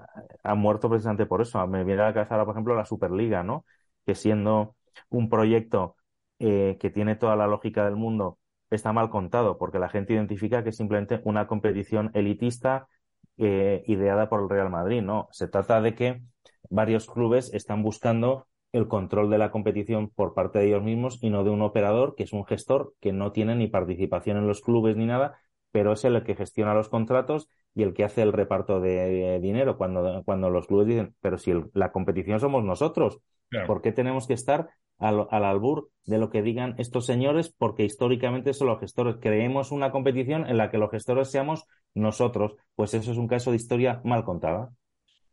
han 0.42 0.58
muerto 0.58 0.88
precisamente 0.88 1.26
por 1.26 1.42
eso. 1.42 1.64
Me 1.66 1.84
viene 1.84 2.02
a 2.02 2.06
la 2.06 2.14
cabeza 2.14 2.34
ahora, 2.34 2.46
por 2.46 2.54
ejemplo, 2.54 2.74
la 2.74 2.86
Superliga, 2.86 3.42
¿no? 3.42 3.66
Que 4.06 4.14
siendo 4.14 4.76
un 5.10 5.28
proyecto 5.28 5.96
eh, 6.38 6.78
que 6.80 6.90
tiene 6.90 7.16
toda 7.16 7.36
la 7.36 7.46
lógica 7.46 7.84
del 7.84 7.96
mundo, 7.96 8.38
está 8.70 8.92
mal 8.94 9.10
contado, 9.10 9.58
porque 9.58 9.78
la 9.78 9.90
gente 9.90 10.14
identifica 10.14 10.62
que 10.62 10.70
es 10.70 10.76
simplemente 10.76 11.20
una 11.24 11.46
competición 11.46 12.10
elitista 12.14 12.88
eh, 13.36 13.84
ideada 13.86 14.28
por 14.30 14.42
el 14.42 14.48
Real 14.48 14.70
Madrid, 14.70 15.02
¿no? 15.02 15.28
Se 15.30 15.46
trata 15.48 15.80
de 15.82 15.94
que 15.94 16.22
varios 16.70 17.06
clubes 17.10 17.52
están 17.52 17.82
buscando 17.82 18.48
el 18.72 18.88
control 18.88 19.30
de 19.30 19.38
la 19.38 19.50
competición 19.50 20.08
por 20.10 20.32
parte 20.34 20.58
de 20.60 20.68
ellos 20.68 20.82
mismos 20.82 21.18
y 21.22 21.28
no 21.30 21.44
de 21.44 21.50
un 21.50 21.62
operador 21.62 22.14
que 22.14 22.22
es 22.24 22.32
un 22.32 22.46
gestor 22.46 22.94
que 23.00 23.12
no 23.12 23.32
tiene 23.32 23.54
ni 23.54 23.66
participación 23.68 24.38
en 24.38 24.46
los 24.46 24.60
clubes 24.62 24.96
ni 24.96 25.06
nada, 25.06 25.38
pero 25.70 25.92
es 25.92 26.04
el 26.04 26.22
que 26.24 26.34
gestiona 26.34 26.74
los 26.74 26.88
contratos 26.88 27.48
y 27.74 27.82
el 27.82 27.94
que 27.94 28.04
hace 28.04 28.22
el 28.22 28.32
reparto 28.32 28.80
de 28.80 29.38
dinero 29.40 29.76
cuando, 29.76 30.22
cuando 30.24 30.50
los 30.50 30.66
clubes 30.66 30.88
dicen, 30.88 31.14
pero 31.20 31.38
si 31.38 31.52
la 31.74 31.92
competición 31.92 32.40
somos 32.40 32.64
nosotros, 32.64 33.20
¿por 33.66 33.82
qué 33.82 33.92
tenemos 33.92 34.26
que 34.26 34.34
estar 34.34 34.70
al, 34.98 35.26
al, 35.30 35.44
albur 35.44 35.90
de 36.04 36.18
lo 36.18 36.30
que 36.30 36.42
digan 36.42 36.74
estos 36.78 37.06
señores? 37.06 37.54
Porque 37.56 37.84
históricamente 37.84 38.52
son 38.52 38.68
los 38.68 38.80
gestores. 38.80 39.16
Creemos 39.20 39.70
una 39.70 39.90
competición 39.90 40.46
en 40.48 40.56
la 40.56 40.70
que 40.70 40.78
los 40.78 40.90
gestores 40.90 41.30
seamos 41.30 41.64
nosotros. 41.94 42.56
Pues 42.74 42.94
eso 42.94 43.12
es 43.12 43.18
un 43.18 43.28
caso 43.28 43.50
de 43.50 43.56
historia 43.56 44.00
mal 44.04 44.24
contada. 44.24 44.70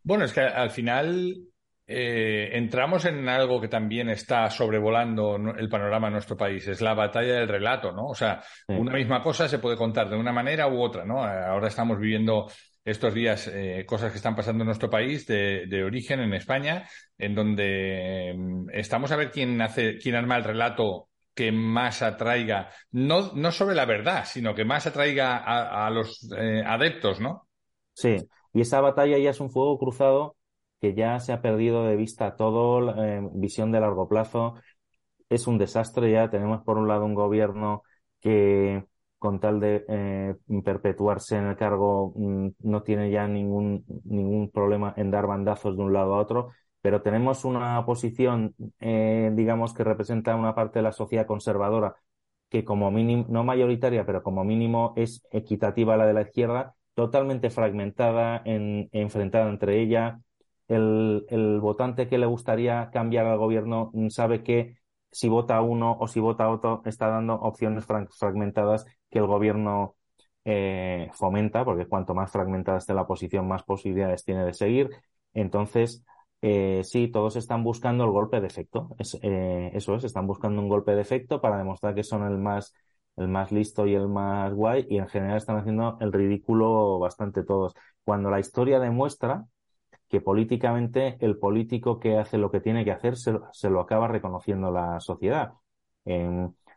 Bueno, 0.03 0.25
es 0.25 0.33
que 0.33 0.41
al 0.41 0.69
final 0.69 1.35
eh, 1.87 2.49
entramos 2.53 3.05
en 3.05 3.29
algo 3.29 3.61
que 3.61 3.67
también 3.67 4.09
está 4.09 4.49
sobrevolando 4.49 5.35
el 5.35 5.69
panorama 5.69 6.07
en 6.07 6.13
nuestro 6.13 6.35
país, 6.35 6.67
es 6.67 6.81
la 6.81 6.95
batalla 6.95 7.35
del 7.35 7.47
relato, 7.47 7.91
¿no? 7.91 8.07
O 8.07 8.15
sea, 8.15 8.41
una 8.67 8.93
misma 8.93 9.21
cosa 9.21 9.47
se 9.47 9.59
puede 9.59 9.77
contar 9.77 10.09
de 10.09 10.17
una 10.17 10.31
manera 10.31 10.67
u 10.67 10.81
otra, 10.81 11.05
¿no? 11.05 11.23
Ahora 11.23 11.67
estamos 11.67 11.99
viviendo 11.99 12.47
estos 12.83 13.13
días 13.13 13.47
eh, 13.53 13.83
cosas 13.87 14.11
que 14.11 14.17
están 14.17 14.35
pasando 14.35 14.63
en 14.63 14.67
nuestro 14.67 14.89
país 14.89 15.27
de, 15.27 15.83
origen 15.83 16.21
en 16.21 16.33
España, 16.33 16.87
en 17.17 17.35
donde 17.35 18.33
mm, 18.35 18.69
estamos 18.73 19.11
a 19.11 19.15
ver 19.15 19.31
quién 19.31 19.61
hace, 19.61 19.97
quién 19.97 20.15
arma 20.15 20.37
el 20.37 20.43
relato 20.43 21.09
que 21.35 21.51
más 21.51 22.01
atraiga, 22.01 22.69
no, 22.91 23.33
no 23.33 23.51
sobre 23.51 23.75
la 23.75 23.85
verdad, 23.85 24.23
sino 24.25 24.55
que 24.55 24.63
más 24.63 24.87
atraiga 24.87 25.37
a, 25.37 25.89
los 25.89 26.31
eh, 26.37 26.63
adeptos, 26.65 27.19
¿no? 27.19 27.47
Sí, 27.93 28.15
y 28.53 28.61
esa 28.61 28.79
batalla 28.79 29.17
ya 29.17 29.31
es 29.31 29.39
un 29.41 29.51
fuego 29.51 29.77
cruzado 29.77 30.37
que 30.85 30.93
ya 30.93 31.19
se 31.19 31.33
ha 31.33 31.41
perdido 31.41 31.85
de 31.85 31.95
vista 31.95 32.35
todo, 32.35 33.03
eh, 33.03 33.21
visión 33.33 33.71
de 33.71 33.79
largo 33.79 34.07
plazo. 34.07 34.55
Es 35.29 35.47
un 35.47 35.57
desastre 35.57 36.11
ya. 36.11 36.29
Tenemos 36.29 36.61
por 36.63 36.77
un 36.77 36.87
lado 36.87 37.05
un 37.05 37.15
gobierno 37.15 37.83
que 38.21 38.85
con 39.17 39.39
tal 39.39 39.59
de 39.59 39.85
eh, 39.87 40.35
perpetuarse 40.63 41.37
en 41.37 41.45
el 41.47 41.55
cargo 41.55 42.13
mm, 42.15 42.49
no 42.59 42.83
tiene 42.83 43.09
ya 43.09 43.27
ningún, 43.27 43.83
ningún 44.03 44.51
problema 44.51 44.93
en 44.97 45.09
dar 45.11 45.25
bandazos 45.27 45.75
de 45.77 45.83
un 45.83 45.93
lado 45.93 46.15
a 46.15 46.19
otro, 46.19 46.49
pero 46.81 47.01
tenemos 47.01 47.45
una 47.45 47.83
posición, 47.85 48.53
eh, 48.79 49.31
digamos, 49.33 49.73
que 49.73 49.83
representa 49.83 50.35
una 50.35 50.53
parte 50.53 50.79
de 50.79 50.83
la 50.83 50.91
sociedad 50.91 51.25
conservadora 51.25 51.95
que 52.49 52.63
como 52.63 52.91
mínimo, 52.91 53.25
no 53.29 53.43
mayoritaria, 53.43 54.05
pero 54.05 54.21
como 54.23 54.43
mínimo 54.43 54.93
es 54.95 55.25
equitativa 55.31 55.95
a 55.95 55.97
la 55.97 56.05
de 56.05 56.13
la 56.13 56.21
izquierda, 56.21 56.75
totalmente 56.93 57.49
fragmentada, 57.49 58.41
en, 58.45 58.89
enfrentada 58.91 59.49
entre 59.49 59.81
ella, 59.81 60.21
el, 60.67 61.25
el, 61.29 61.59
votante 61.59 62.07
que 62.07 62.17
le 62.17 62.25
gustaría 62.25 62.89
cambiar 62.91 63.25
al 63.27 63.37
gobierno 63.37 63.91
sabe 64.09 64.43
que 64.43 64.77
si 65.11 65.29
vota 65.29 65.61
uno 65.61 65.97
o 65.99 66.07
si 66.07 66.19
vota 66.19 66.49
otro 66.49 66.81
está 66.85 67.07
dando 67.07 67.35
opciones 67.35 67.85
fragmentadas 67.85 68.85
que 69.09 69.19
el 69.19 69.27
gobierno 69.27 69.95
eh, 70.45 71.09
fomenta, 71.13 71.65
porque 71.65 71.87
cuanto 71.87 72.13
más 72.13 72.31
fragmentada 72.31 72.77
esté 72.77 72.93
la 72.93 73.07
posición, 73.07 73.47
más 73.47 73.63
posibilidades 73.63 74.23
tiene 74.23 74.45
de 74.45 74.53
seguir. 74.53 74.89
Entonces, 75.33 76.03
eh, 76.41 76.81
sí, 76.83 77.07
todos 77.07 77.35
están 77.35 77.63
buscando 77.63 78.03
el 78.03 78.11
golpe 78.11 78.39
de 78.41 78.47
efecto. 78.47 78.95
Es, 78.99 79.17
eh, 79.23 79.71
eso 79.73 79.95
es, 79.95 80.03
están 80.03 80.27
buscando 80.27 80.61
un 80.61 80.69
golpe 80.69 80.93
de 80.95 81.01
efecto 81.01 81.41
para 81.41 81.57
demostrar 81.57 81.95
que 81.95 82.03
son 82.03 82.23
el 82.25 82.37
más, 82.37 82.73
el 83.15 83.27
más 83.27 83.51
listo 83.51 83.87
y 83.87 83.95
el 83.95 84.07
más 84.07 84.53
guay, 84.53 84.85
y 84.89 84.97
en 84.97 85.07
general 85.07 85.37
están 85.37 85.57
haciendo 85.57 85.97
el 86.01 86.13
ridículo 86.13 86.99
bastante 86.99 87.43
todos. 87.43 87.73
Cuando 88.03 88.29
la 88.29 88.39
historia 88.39 88.79
demuestra 88.79 89.45
que 90.15 90.21
políticamente 90.21 91.17
el 91.19 91.37
político 91.37 91.99
que 91.99 92.17
hace 92.17 92.37
lo 92.37 92.49
que 92.49 92.61
tiene 92.61 92.85
que 92.85 92.91
hacer 92.93 93.17
se, 93.17 93.69
lo 93.69 93.81
acaba 93.81 94.07
reconociendo 94.07 94.71
la 94.71 95.01
sociedad. 95.01 95.51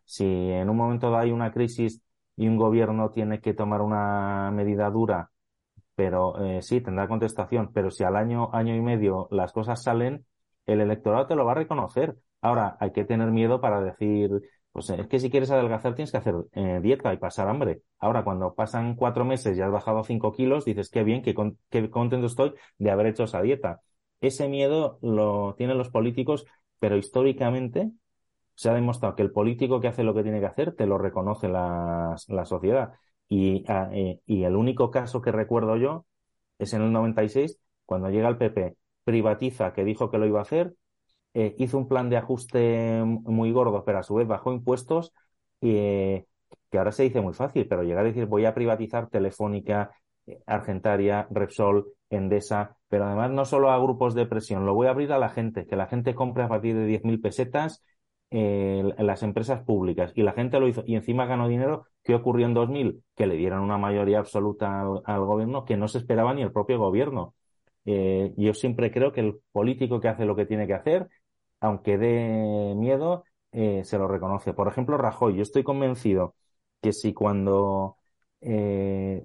si 0.05 0.25
en 0.25 0.69
un 0.69 0.77
momento 0.77 1.17
hay 1.17 1.31
una 1.31 1.53
crisis 1.53 2.03
y 2.35 2.49
un 2.49 2.57
gobierno 2.57 3.11
tiene 3.11 3.41
que 3.41 3.55
tomar 3.55 3.81
una 3.81 4.51
medida 4.51 4.91
dura, 4.91 5.31
pero 5.95 6.45
eh, 6.45 6.63
sí, 6.63 6.81
tendrá 6.81 7.07
contestación, 7.07 7.71
pero 7.73 7.93
si 7.93 8.03
al 8.03 8.17
año, 8.17 8.51
año 8.53 8.75
y 8.75 8.81
medio 8.81 9.29
las 9.31 9.53
cosas 9.53 9.85
salen, 9.85 10.27
el 10.67 10.81
electorado 10.81 11.29
te 11.29 11.37
lo 11.37 11.45
va 11.45 11.53
a 11.53 11.55
reconocer. 11.57 12.17
Ahora, 12.41 12.77
hay 12.81 12.91
que 12.93 13.05
tener 13.05 13.31
miedo 13.31 13.61
para 13.61 13.81
decir, 13.81 14.31
pues 14.79 15.01
es 15.01 15.09
que 15.09 15.19
si 15.19 15.31
quieres 15.31 15.51
adelgazar 15.51 15.95
tienes 15.97 16.13
que 16.13 16.19
hacer 16.19 16.37
eh, 16.53 16.79
dieta 16.81 17.13
y 17.13 17.17
pasar 17.17 17.49
hambre. 17.49 17.83
Ahora, 17.99 18.23
cuando 18.23 18.55
pasan 18.55 18.95
cuatro 18.95 19.25
meses 19.25 19.59
y 19.59 19.61
has 19.61 19.73
bajado 19.73 20.05
cinco 20.05 20.33
kilos, 20.33 20.65
dices, 20.65 20.89
qué 20.89 21.03
bien, 21.03 21.23
qué, 21.23 21.35
contento 21.35 22.27
estoy 22.27 22.55
de 22.79 22.91
haber 22.91 23.07
hecho 23.07 23.25
esa 23.25 23.43
dieta. 23.43 23.81
Ese 24.21 24.49
miedo 24.49 24.99
lo 25.03 25.55
tienen 25.57 25.79
los 25.79 25.91
políticos, 25.91 26.47
pero 26.79 26.97
históricamente 26.97 27.91
se 28.55 28.71
ha 28.71 28.75
demostrado 28.75 29.17
que 29.17 29.23
el 29.23 29.33
político 29.33 29.81
que 29.81 29.89
hace 29.89 30.05
lo 30.05 30.15
que 30.15 30.23
tiene 30.23 30.41
que 30.41 30.47
hacer 30.47 30.75
te 30.75 30.87
lo 30.87 30.97
reconoce 30.99 31.49
la, 31.49 32.17
sociedad. 32.45 32.93
Y, 33.29 33.65
ah, 33.69 33.91
eh, 33.93 34.21
y 34.27 34.45
el 34.45 34.55
único 34.57 34.91
caso 34.93 35.21
que 35.21 35.33
recuerdo 35.33 35.77
yo 35.77 36.07
es 36.59 36.73
en 36.73 36.83
el 36.83 36.93
96, 36.93 37.59
cuando 37.85 38.11
llega 38.11 38.29
el 38.29 38.39
PP, 38.39 38.77
privatiza, 39.05 39.73
que 39.73 39.85
dijo 39.85 40.11
que 40.11 40.19
lo 40.19 40.27
iba 40.27 40.39
a 40.39 40.43
hacer, 40.43 40.75
eh, 41.39 41.55
hizo 41.57 41.79
un 41.79 41.87
plan 41.87 42.11
de 42.11 42.17
ajuste 42.17 43.01
muy 43.05 43.53
gordo, 43.53 43.85
pero 43.85 43.99
a 44.01 44.03
su 44.03 44.17
vez 44.17 44.27
bajó 44.27 44.53
impuestos, 44.53 45.13
eh, 45.61 46.25
que 46.69 46.79
ahora 46.79 46.91
se 46.91 47.05
dice 47.05 47.21
muy 47.21 47.33
fácil, 47.33 47.69
pero 47.69 47.85
llegar 47.85 48.05
a 48.05 48.09
decir 48.09 48.27
voy 48.27 48.45
a 48.45 48.55
privatizar 48.55 49.09
Telefónica, 49.09 49.93
eh, 50.27 50.41
Argentaria, 50.47 51.29
Repsol, 51.31 51.93
Endesa, 52.11 52.77
pero 52.89 53.05
además 53.05 53.31
no 53.31 53.45
solo 53.45 53.71
a 53.71 53.79
grupos 53.79 54.17
de 54.17 54.27
presión, 54.27 54.67
lo 54.67 54.75
voy 54.75 54.89
a 54.89 54.91
abrir 54.91 55.13
a 55.13 55.19
la 55.19 55.29
gente, 55.29 55.65
que 55.65 55.77
la 55.77 55.87
gente 55.87 56.13
compre 56.17 56.43
a 56.43 56.49
partir 56.49 56.75
de 56.75 56.87
10.000 56.87 57.21
pesetas 57.21 57.85
en 58.31 59.07
las 59.07 59.23
empresas 59.23 59.63
públicas. 59.63 60.13
Y 60.17 60.23
la 60.23 60.33
gente 60.33 60.59
lo 60.59 60.67
hizo 60.69 60.83
y 60.87 60.97
encima 60.97 61.27
ganó 61.27 61.49
dinero. 61.49 61.87
¿Qué 62.03 62.15
ocurrió 62.15 62.47
en 62.47 62.55
2000? 62.55 63.03
Que 63.15 63.27
le 63.27 63.37
dieron 63.37 63.61
una 63.63 63.79
mayoría 63.79 64.19
absoluta 64.19 64.81
al, 65.05 65.25
gobierno 65.25 65.65
que 65.65 65.77
no 65.77 65.87
se 65.89 65.99
esperaba 65.99 66.35
ni 66.35 66.43
el 66.43 66.53
propio 66.53 66.79
gobierno. 66.79 67.35
yo 67.85 68.55
siempre 68.55 68.91
creo 68.91 69.13
que 69.13 69.21
el 69.21 69.41
político 69.53 70.01
que 70.01 70.09
hace 70.09 70.27
lo 70.27 70.37
que 70.37 70.47
tiene 70.47 70.67
que 70.67 70.75
hacer 70.75 71.09
aunque 71.61 71.99
dé 71.99 72.75
miedo, 72.77 73.25
eh, 73.53 73.83
se 73.85 73.99
lo 73.99 74.09
reconoce. 74.09 74.55
Por 74.55 74.69
ejemplo, 74.69 74.99
Rajoy, 74.99 75.37
yo 75.37 75.43
estoy 75.43 75.65
convencido 75.65 76.35
que 76.81 76.93
si 76.93 77.13
cuando 77.15 77.97
eh, 78.41 79.25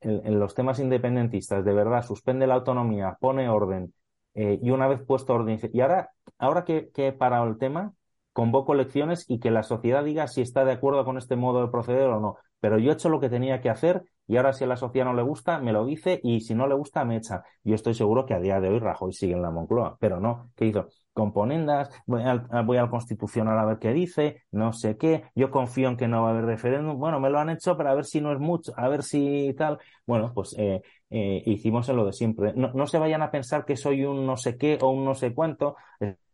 en 0.00 0.38
los 0.38 0.54
temas 0.54 0.78
independentistas 0.78 1.64
de 1.64 1.72
verdad 1.72 2.02
suspende 2.04 2.46
la 2.46 2.54
autonomía, 2.54 3.16
pone 3.20 3.48
orden 3.48 3.94
eh, 4.34 4.58
y 4.62 4.70
una 4.70 4.88
vez 4.88 5.00
puesto 5.06 5.34
orden, 5.34 5.58
y 5.72 5.80
ahora, 5.80 6.10
ahora 6.38 6.64
que, 6.64 6.90
que 6.90 7.08
he 7.08 7.12
parado 7.12 7.46
el 7.46 7.58
tema, 7.58 7.92
convoco 8.32 8.74
elecciones 8.74 9.24
y 9.28 9.38
que 9.38 9.50
la 9.50 9.62
sociedad 9.62 10.04
diga 10.04 10.26
si 10.26 10.42
está 10.42 10.64
de 10.64 10.72
acuerdo 10.72 11.04
con 11.04 11.18
este 11.18 11.36
modo 11.36 11.62
de 11.62 11.70
proceder 11.70 12.08
o 12.08 12.20
no. 12.20 12.36
Pero 12.64 12.78
yo 12.78 12.90
he 12.90 12.94
hecho 12.94 13.10
lo 13.10 13.20
que 13.20 13.28
tenía 13.28 13.60
que 13.60 13.68
hacer 13.68 14.04
y 14.26 14.38
ahora 14.38 14.54
si 14.54 14.64
a 14.64 14.66
la 14.66 14.78
sociedad 14.78 15.04
no 15.04 15.12
le 15.12 15.20
gusta, 15.20 15.58
me 15.58 15.70
lo 15.70 15.84
dice 15.84 16.18
y 16.22 16.40
si 16.40 16.54
no 16.54 16.66
le 16.66 16.74
gusta, 16.74 17.04
me 17.04 17.16
echa. 17.18 17.42
Yo 17.62 17.74
estoy 17.74 17.92
seguro 17.92 18.24
que 18.24 18.32
a 18.32 18.40
día 18.40 18.58
de 18.58 18.70
hoy 18.70 18.78
Rajoy 18.78 19.12
sigue 19.12 19.34
en 19.34 19.42
la 19.42 19.50
Moncloa, 19.50 19.98
pero 20.00 20.18
no. 20.18 20.50
¿Qué 20.56 20.64
hizo? 20.64 20.88
Componendas, 21.12 21.90
voy 22.06 22.22
al, 22.22 22.46
voy 22.64 22.78
al 22.78 22.88
Constitucional 22.88 23.58
a 23.58 23.66
ver 23.66 23.78
qué 23.78 23.92
dice, 23.92 24.44
no 24.50 24.72
sé 24.72 24.96
qué, 24.96 25.24
yo 25.34 25.50
confío 25.50 25.90
en 25.90 25.98
que 25.98 26.08
no 26.08 26.22
va 26.22 26.28
a 26.28 26.30
haber 26.30 26.46
referéndum. 26.46 26.98
Bueno, 26.98 27.20
me 27.20 27.28
lo 27.28 27.38
han 27.38 27.50
hecho, 27.50 27.76
pero 27.76 27.90
a 27.90 27.94
ver 27.94 28.06
si 28.06 28.22
no 28.22 28.32
es 28.32 28.38
mucho, 28.38 28.72
a 28.78 28.88
ver 28.88 29.02
si 29.02 29.54
tal. 29.58 29.78
Bueno, 30.06 30.32
pues 30.34 30.54
eh, 30.56 30.80
eh, 31.10 31.42
hicimos 31.44 31.86
en 31.90 31.96
lo 31.96 32.06
de 32.06 32.14
siempre. 32.14 32.54
No, 32.56 32.72
no 32.72 32.86
se 32.86 32.98
vayan 32.98 33.20
a 33.20 33.30
pensar 33.30 33.66
que 33.66 33.76
soy 33.76 34.06
un 34.06 34.24
no 34.24 34.38
sé 34.38 34.56
qué 34.56 34.78
o 34.80 34.88
un 34.88 35.04
no 35.04 35.14
sé 35.14 35.34
cuánto 35.34 35.76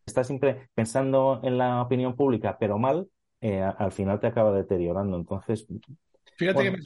estás 0.07 0.29
siempre 0.29 0.69
pensando 0.75 1.41
en 1.43 1.59
la 1.59 1.83
opinión 1.83 2.15
pública, 2.15 2.57
pero 2.61 2.79
mal, 2.79 3.09
eh, 3.41 3.63
al 3.63 3.91
final 3.91 4.21
te 4.21 4.29
acaba 4.29 4.53
deteriorando. 4.53 5.17
Entonces. 5.17 5.67
Fíjate 6.41 6.73
que 6.73 6.81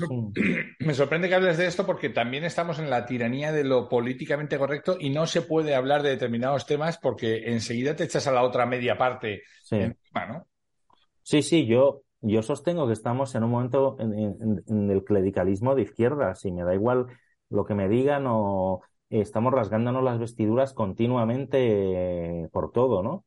me, 0.85 0.95
sorprende 0.95 1.29
que 1.29 1.37
hables 1.37 1.57
de 1.57 1.67
esto 1.67 1.87
porque 1.87 2.09
también 2.09 2.43
estamos 2.43 2.81
en 2.81 2.91
la 2.91 3.07
tiranía 3.07 3.53
de 3.53 3.63
lo 3.63 3.89
políticamente 3.89 4.59
correcto 4.59 4.97
y 4.99 5.11
no 5.11 5.29
se 5.29 5.43
puede 5.43 5.77
hablar 5.77 6.03
de 6.03 6.11
determinados 6.11 6.67
temas 6.67 6.99
porque 6.99 7.53
enseguida 7.53 7.95
te 7.95 8.03
echas 8.03 8.27
a 8.27 8.33
la 8.33 8.43
otra 8.43 8.67
media 8.67 8.99
parte 8.99 9.43
sí. 9.63 9.77
Sí, 11.23 11.43
sí, 11.43 11.67
yo, 11.67 12.03
yo 12.21 12.43
sostengo 12.43 12.89
que 12.89 12.95
estamos 12.95 13.37
en 13.37 13.45
un 13.45 13.51
momento 13.53 13.97
en, 14.01 14.91
el 14.91 15.05
clericalismo 15.05 15.77
de 15.77 15.83
izquierda. 15.83 16.35
Si 16.35 16.51
me 16.51 16.65
da 16.65 16.75
igual 16.75 17.07
lo 17.49 17.65
que 17.65 17.75
me 17.75 17.89
digan 17.89 18.25
o 18.27 18.81
estamos 19.09 19.53
rasgándonos 19.53 20.03
las 20.03 20.19
vestiduras 20.19 20.73
continuamente 20.73 22.49
por 22.51 22.73
todo, 22.73 23.05
¿no? 23.05 23.25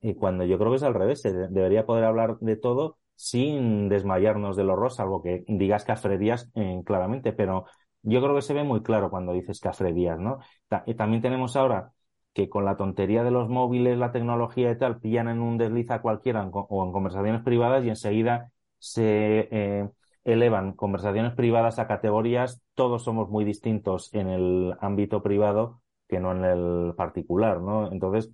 Y 0.00 0.14
cuando 0.14 0.44
yo 0.44 0.58
creo 0.58 0.70
que 0.70 0.78
es 0.78 0.82
al 0.82 0.94
revés, 0.94 1.20
se 1.20 1.32
debería 1.32 1.86
poder 1.86 2.02
hablar 2.06 2.38
de 2.40 2.56
todo 2.56 2.98
sin 3.20 3.90
desmayarnos 3.90 4.56
del 4.56 4.70
horror, 4.70 4.90
salvo 4.92 5.22
que 5.22 5.44
digas 5.46 5.84
cafrerías 5.84 6.50
eh, 6.54 6.80
claramente, 6.86 7.34
pero 7.34 7.66
yo 8.00 8.22
creo 8.22 8.34
que 8.34 8.40
se 8.40 8.54
ve 8.54 8.64
muy 8.64 8.82
claro 8.82 9.10
cuando 9.10 9.34
dices 9.34 9.60
cafrerías, 9.60 10.18
¿no? 10.18 10.38
y 10.86 10.94
también 10.94 11.20
tenemos 11.20 11.54
ahora 11.54 11.92
que 12.32 12.48
con 12.48 12.64
la 12.64 12.78
tontería 12.78 13.22
de 13.22 13.30
los 13.30 13.50
móviles, 13.50 13.98
la 13.98 14.10
tecnología 14.10 14.70
y 14.70 14.78
tal, 14.78 15.00
pillan 15.00 15.28
en 15.28 15.42
un 15.42 15.58
desliz 15.58 15.90
a 15.90 16.00
cualquiera 16.00 16.46
o 16.46 16.82
en 16.82 16.92
conversaciones 16.92 17.42
privadas 17.42 17.84
y 17.84 17.90
enseguida 17.90 18.52
se 18.78 19.48
eh, 19.50 19.90
elevan 20.24 20.72
conversaciones 20.72 21.34
privadas 21.34 21.78
a 21.78 21.86
categorías, 21.86 22.62
todos 22.74 23.04
somos 23.04 23.28
muy 23.28 23.44
distintos 23.44 24.14
en 24.14 24.28
el 24.28 24.74
ámbito 24.80 25.22
privado 25.22 25.82
que 26.08 26.20
no 26.20 26.32
en 26.32 26.44
el 26.46 26.94
particular, 26.96 27.60
¿no? 27.60 27.92
Entonces, 27.92 28.32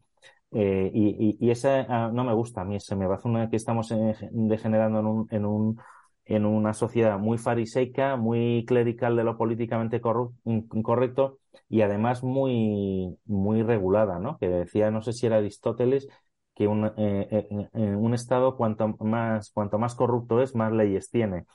eh, 0.56 0.90
y, 0.94 1.36
y, 1.40 1.50
esa 1.50 1.86
ah, 1.88 2.10
no 2.12 2.24
me 2.24 2.34
gusta 2.34 2.62
a 2.62 2.64
mí, 2.64 2.80
se 2.80 2.96
me 2.96 3.06
parece 3.06 3.28
una 3.28 3.50
que 3.50 3.56
estamos 3.56 3.92
degenerando 4.30 5.00
en 5.00 5.06
un, 5.06 5.28
en 5.30 5.44
un 5.44 5.80
en 6.28 6.44
una 6.44 6.74
sociedad 6.74 7.18
muy 7.18 7.38
fariseica, 7.38 8.16
muy 8.16 8.64
clerical 8.66 9.14
de 9.14 9.22
lo 9.22 9.38
políticamente 9.38 10.00
correcto 10.00 11.38
y 11.68 11.82
además 11.82 12.24
muy, 12.24 13.16
muy 13.26 13.62
regulada, 13.62 14.18
¿no? 14.18 14.36
Que 14.38 14.48
decía, 14.48 14.90
no 14.90 15.02
sé 15.02 15.12
si 15.12 15.26
era 15.26 15.36
Aristóteles, 15.36 16.08
que 16.54 16.66
un, 16.66 16.86
eh, 16.96 17.48
eh, 17.72 17.78
un 17.96 18.12
Estado 18.12 18.56
cuanto 18.56 18.88
más, 19.00 19.50
cuanto 19.52 19.78
más 19.78 19.94
corrupto 19.94 20.42
es, 20.42 20.56
más 20.56 20.72
leyes 20.72 21.10
tiene 21.10 21.46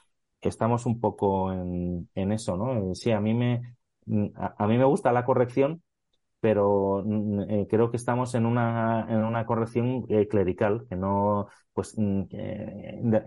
estamos 0.50 0.86
un 0.86 1.00
poco 1.00 1.52
en, 1.54 2.10
en 2.16 2.32
eso, 2.32 2.58
¿no? 2.58 2.96
Sí, 2.96 3.12
a 3.12 3.22
mí 3.22 3.34
me, 3.34 3.76
a, 4.36 4.68
mí 4.68 4.78
me 4.78 4.86
gusta 4.86 5.12
la 5.12 5.26
corrección, 5.26 5.84
pero 6.42 7.04
mm, 7.06 7.42
eh, 7.50 7.68
creo 7.70 7.92
que 7.92 7.98
estamos 7.98 8.36
en 8.36 8.46
una, 8.46 9.06
en 9.10 9.24
una 9.24 9.46
corrección 9.46 10.06
eh, 10.10 10.28
clerical, 10.28 10.86
que 10.90 10.96
no, 10.98 11.48
pues, 11.74 11.94
mm, 11.98 12.24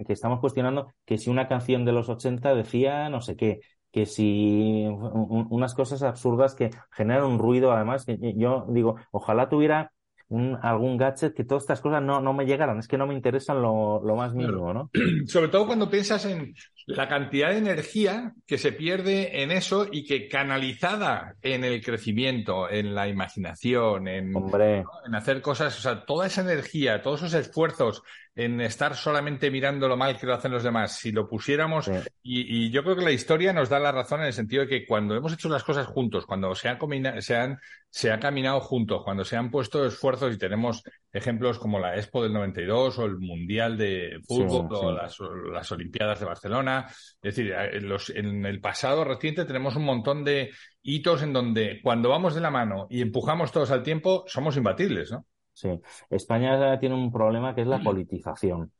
que 0.07 0.13
estamos 0.13 0.41
cuestionando 0.41 0.93
que 1.05 1.19
si 1.19 1.31
una 1.31 1.49
canción 1.49 1.85
de 1.85 1.93
los 1.93 2.09
80 2.09 2.55
decía 2.55 3.09
no 3.09 3.21
sé 3.21 3.37
qué, 3.37 3.61
que 3.93 4.07
si 4.07 4.87
unas 4.89 5.75
cosas 5.75 6.03
absurdas 6.03 6.55
que 6.55 6.71
generan 6.91 7.25
un 7.27 7.39
ruido, 7.39 7.73
además, 7.73 8.05
que 8.05 8.19
yo 8.37 8.67
digo, 8.71 8.97
ojalá 9.13 9.49
tuviera 9.49 9.93
un, 10.35 10.59
algún 10.61 10.97
gadget 10.97 11.35
que 11.35 11.45
todas 11.45 11.63
estas 11.63 11.81
cosas 11.81 12.03
no, 12.03 12.21
no 12.21 12.33
me 12.33 12.45
llegaran, 12.45 12.79
es 12.79 12.89
que 12.89 12.99
no 12.99 13.07
me 13.07 13.15
interesan 13.15 13.63
lo, 13.63 14.03
lo 14.05 14.17
más 14.17 14.35
mínimo, 14.35 14.75
¿no? 14.75 14.91
Sobre 15.27 15.49
todo 15.49 15.67
cuando 15.67 15.89
piensas 15.89 16.25
en 16.27 16.55
la 16.87 17.09
cantidad 17.09 17.51
de 17.51 17.59
energía 17.59 18.35
que 18.47 18.59
se 18.59 18.73
pierde 18.73 19.43
en 19.43 19.53
eso 19.53 19.87
y 19.91 20.05
que 20.05 20.29
canalizada 20.29 21.37
en 21.41 21.65
el 21.65 21.83
crecimiento, 21.83 22.69
en 22.69 22.95
la 22.95 23.09
imaginación, 23.09 24.09
en, 24.09 24.33
en 24.35 25.15
hacer 25.15 25.41
cosas, 25.41 25.79
o 25.79 25.83
sea, 25.83 26.05
toda 26.05 26.27
esa 26.27 26.43
energía, 26.43 27.01
todos 27.01 27.23
esos 27.23 27.35
esfuerzos 27.35 28.03
en 28.37 28.61
estar 28.61 28.97
solamente 28.97 29.51
mirando 29.51 29.87
lo 29.87 29.97
mal 29.97 30.19
que 30.19 30.27
lo 30.27 30.35
hacen 30.35 30.51
los 30.51 30.65
demás. 30.65 30.97
Si 30.97 31.13
lo 31.13 31.29
pusiéramos, 31.29 31.89
y, 32.23 32.71
yo 32.71 32.83
creo 32.83 32.97
que 32.97 33.05
la 33.05 33.13
historia 33.13 33.53
nos 33.53 33.69
da 33.69 33.79
la 33.79 33.93
razón 33.93 34.21
en 34.21 34.27
el 34.27 34.33
sentido 34.33 34.63
de 34.63 34.69
que 34.69 34.87
cuando 34.87 35.15
hemos 35.15 35.33
hecho 35.33 35.49
las 35.49 35.63
cosas 35.63 35.87
juntos, 35.87 36.27
cuando 36.27 36.53
se 36.55 36.69
han, 36.69 36.79
se 37.23 37.37
han, 37.37 37.61
se 37.89 38.11
ha 38.11 38.19
caminado 38.19 38.61
juntos, 38.61 39.03
cuando 39.05 39.25
se 39.25 39.37
han 39.37 39.51
puesto 39.51 39.87
esfuerzos 39.87 40.35
y 40.35 40.39
tenemos 40.39 40.83
ejemplos 41.13 41.61
como 41.61 41.79
la 41.79 41.97
Expo 41.97 42.25
del 42.25 42.33
92 42.33 42.99
o 42.99 43.05
el 43.05 43.19
Mundial 43.19 43.79
de 43.79 44.21
Fútbol 44.27 44.69
o 44.71 44.93
las, 44.93 45.71
Olimpiadas 45.71 46.19
de 46.19 46.27
Barcelona. 46.27 46.87
Es 46.89 47.37
decir, 47.37 47.55
en 47.55 48.47
el 48.47 48.61
pasado 48.61 49.05
reciente 49.05 49.45
tenemos 49.45 49.77
un 49.77 49.85
montón 49.85 50.25
de 50.25 50.51
hitos 50.83 51.23
en 51.23 51.33
donde 51.33 51.81
cuando 51.83 52.09
vamos 52.09 52.35
de 52.35 52.41
la 52.41 52.51
mano 52.51 52.89
y 52.91 53.01
empujamos 53.01 53.53
todos 53.53 53.71
al 53.71 53.85
tiempo, 53.85 54.25
somos 54.27 54.57
imbatibles, 54.57 55.13
¿no? 55.13 55.25
Sí, 55.55 55.69
España 56.11 56.79
tiene 56.81 56.95
un 56.97 57.13
problema 57.13 57.55
que 57.55 57.63
es 57.63 57.67
la 57.69 57.83
politización. 57.83 58.73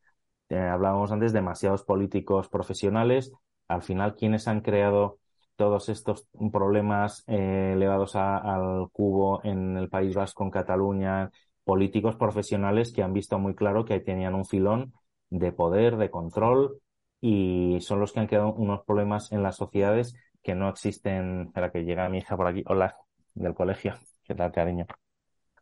Eh, 0.51 0.59
hablábamos 0.59 1.13
antes 1.13 1.33
de 1.33 1.41
demasiados 1.41 1.85
políticos 1.85 2.49
profesionales. 2.49 3.33
Al 3.69 3.83
final, 3.83 4.17
quienes 4.17 4.49
han 4.49 4.61
creado 4.63 5.19
todos 5.57 5.89
estos 5.89 6.29
problemas 6.53 7.25
eh, 7.29 7.73
elevados 7.75 8.17
al 8.17 8.89
cubo 8.93 9.41
en 9.45 9.77
el 9.79 9.89
País 9.91 10.15
Vasco, 10.15 10.45
en 10.45 10.51
Cataluña, 10.51 11.31
políticos 11.65 12.17
profesionales 12.17 12.93
que 12.93 13.03
han 13.03 13.13
visto 13.15 13.39
muy 13.39 13.55
claro 13.55 13.85
que 13.85 14.01
tenían 14.01 14.35
un 14.35 14.45
filón 14.47 14.95
de 15.31 15.53
poder, 15.53 15.97
de 15.97 16.11
control, 16.11 16.81
y 17.21 17.79
son 17.81 18.01
los 18.01 18.13
que 18.13 18.21
han 18.21 18.27
creado 18.29 18.53
unos 18.55 18.85
problemas 18.85 19.33
en 19.33 19.43
las 19.43 19.57
sociedades 19.57 20.15
que 20.43 20.55
no 20.57 20.69
existen. 20.69 21.43
Espera 21.49 21.73
que 21.73 21.85
llega 21.85 22.09
mi 22.09 22.19
hija 22.19 22.37
por 22.37 22.49
aquí. 22.49 22.65
Hola, 22.67 22.97
del 23.35 23.55
colegio. 23.55 23.95
¿Qué 24.25 24.35
tal, 24.35 24.53
cariño? 24.53 24.87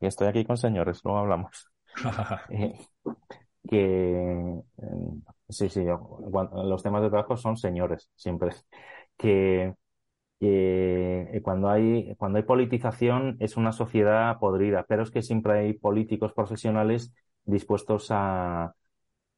Estoy 0.07 0.29
aquí 0.29 0.45
con 0.45 0.57
señores, 0.57 1.01
luego 1.05 1.21
hablamos. 1.21 1.69
Eh, 2.51 2.79
que 3.69 4.33
eh, 4.33 4.63
sí, 5.49 5.69
sí, 5.69 5.85
los 5.85 6.83
temas 6.83 7.03
de 7.03 7.11
trabajo 7.11 7.37
son 7.37 7.57
señores, 7.57 8.11
siempre. 8.17 8.51
Que 9.17 9.75
eh, 10.41 11.41
cuando 11.45 11.71
hay 11.71 12.15
cuando 12.17 12.39
hay 12.39 12.45
politización 12.45 13.37
es 13.41 13.57
una 13.57 13.73
sociedad 13.73 14.39
podrida, 14.41 14.85
pero 14.89 15.03
es 15.05 15.11
que 15.11 15.23
siempre 15.23 15.61
hay 15.61 15.73
políticos 15.75 16.33
profesionales 16.33 17.15
dispuestos 17.45 18.09
a, 18.11 18.75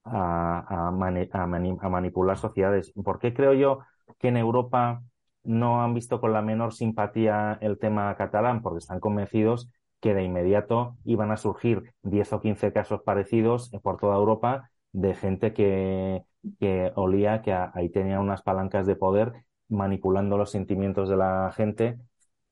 a, 0.05 0.89
a, 0.89 1.89
manipular 1.89 2.39
sociedades. 2.39 2.93
¿Por 2.93 3.19
qué 3.19 3.35
creo 3.35 3.55
yo 3.55 3.81
que 4.19 4.29
en 4.29 4.37
Europa 4.37 5.03
no 5.43 5.83
han 5.83 5.95
visto 5.95 6.21
con 6.21 6.33
la 6.33 6.43
menor 6.43 6.73
simpatía 6.75 7.59
el 7.61 7.79
tema 7.79 8.15
catalán? 8.17 8.63
Porque 8.63 8.79
están 8.79 9.01
convencidos 9.01 9.71
que 10.05 10.13
de 10.13 10.23
inmediato 10.23 10.99
iban 11.07 11.31
a 11.31 11.39
surgir 11.39 11.95
10 12.03 12.35
o 12.35 12.41
15 12.43 12.75
casos 12.75 13.01
parecidos 13.03 13.71
por 13.83 13.97
toda 13.97 14.17
Europa 14.17 14.71
de 14.93 15.15
gente 15.15 15.55
que, 15.55 16.25
que 16.61 16.93
olía 16.95 17.41
que 17.41 17.55
ahí 17.55 17.89
tenía 17.89 18.21
unas 18.21 18.43
palancas 18.43 18.87
de 18.87 18.97
poder 18.97 19.33
manipulando 19.71 20.37
los 20.37 20.51
sentimientos 20.51 21.09
de 21.09 21.17
la 21.17 21.51
gente. 21.57 21.97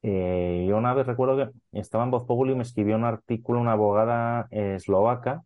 Eh, 0.01 0.65
yo 0.67 0.79
una 0.79 0.95
vez 0.95 1.07
recuerdo 1.07 1.37
que 1.37 1.79
estaba 1.79 2.05
en 2.05 2.11
Voz 2.13 2.25
Populi 2.25 2.53
y 2.53 2.57
me 2.57 2.63
escribió 2.63 2.97
un 2.97 3.05
artículo 3.05 3.61
una 3.61 3.73
abogada 3.73 4.49
eslovaca 4.51 5.43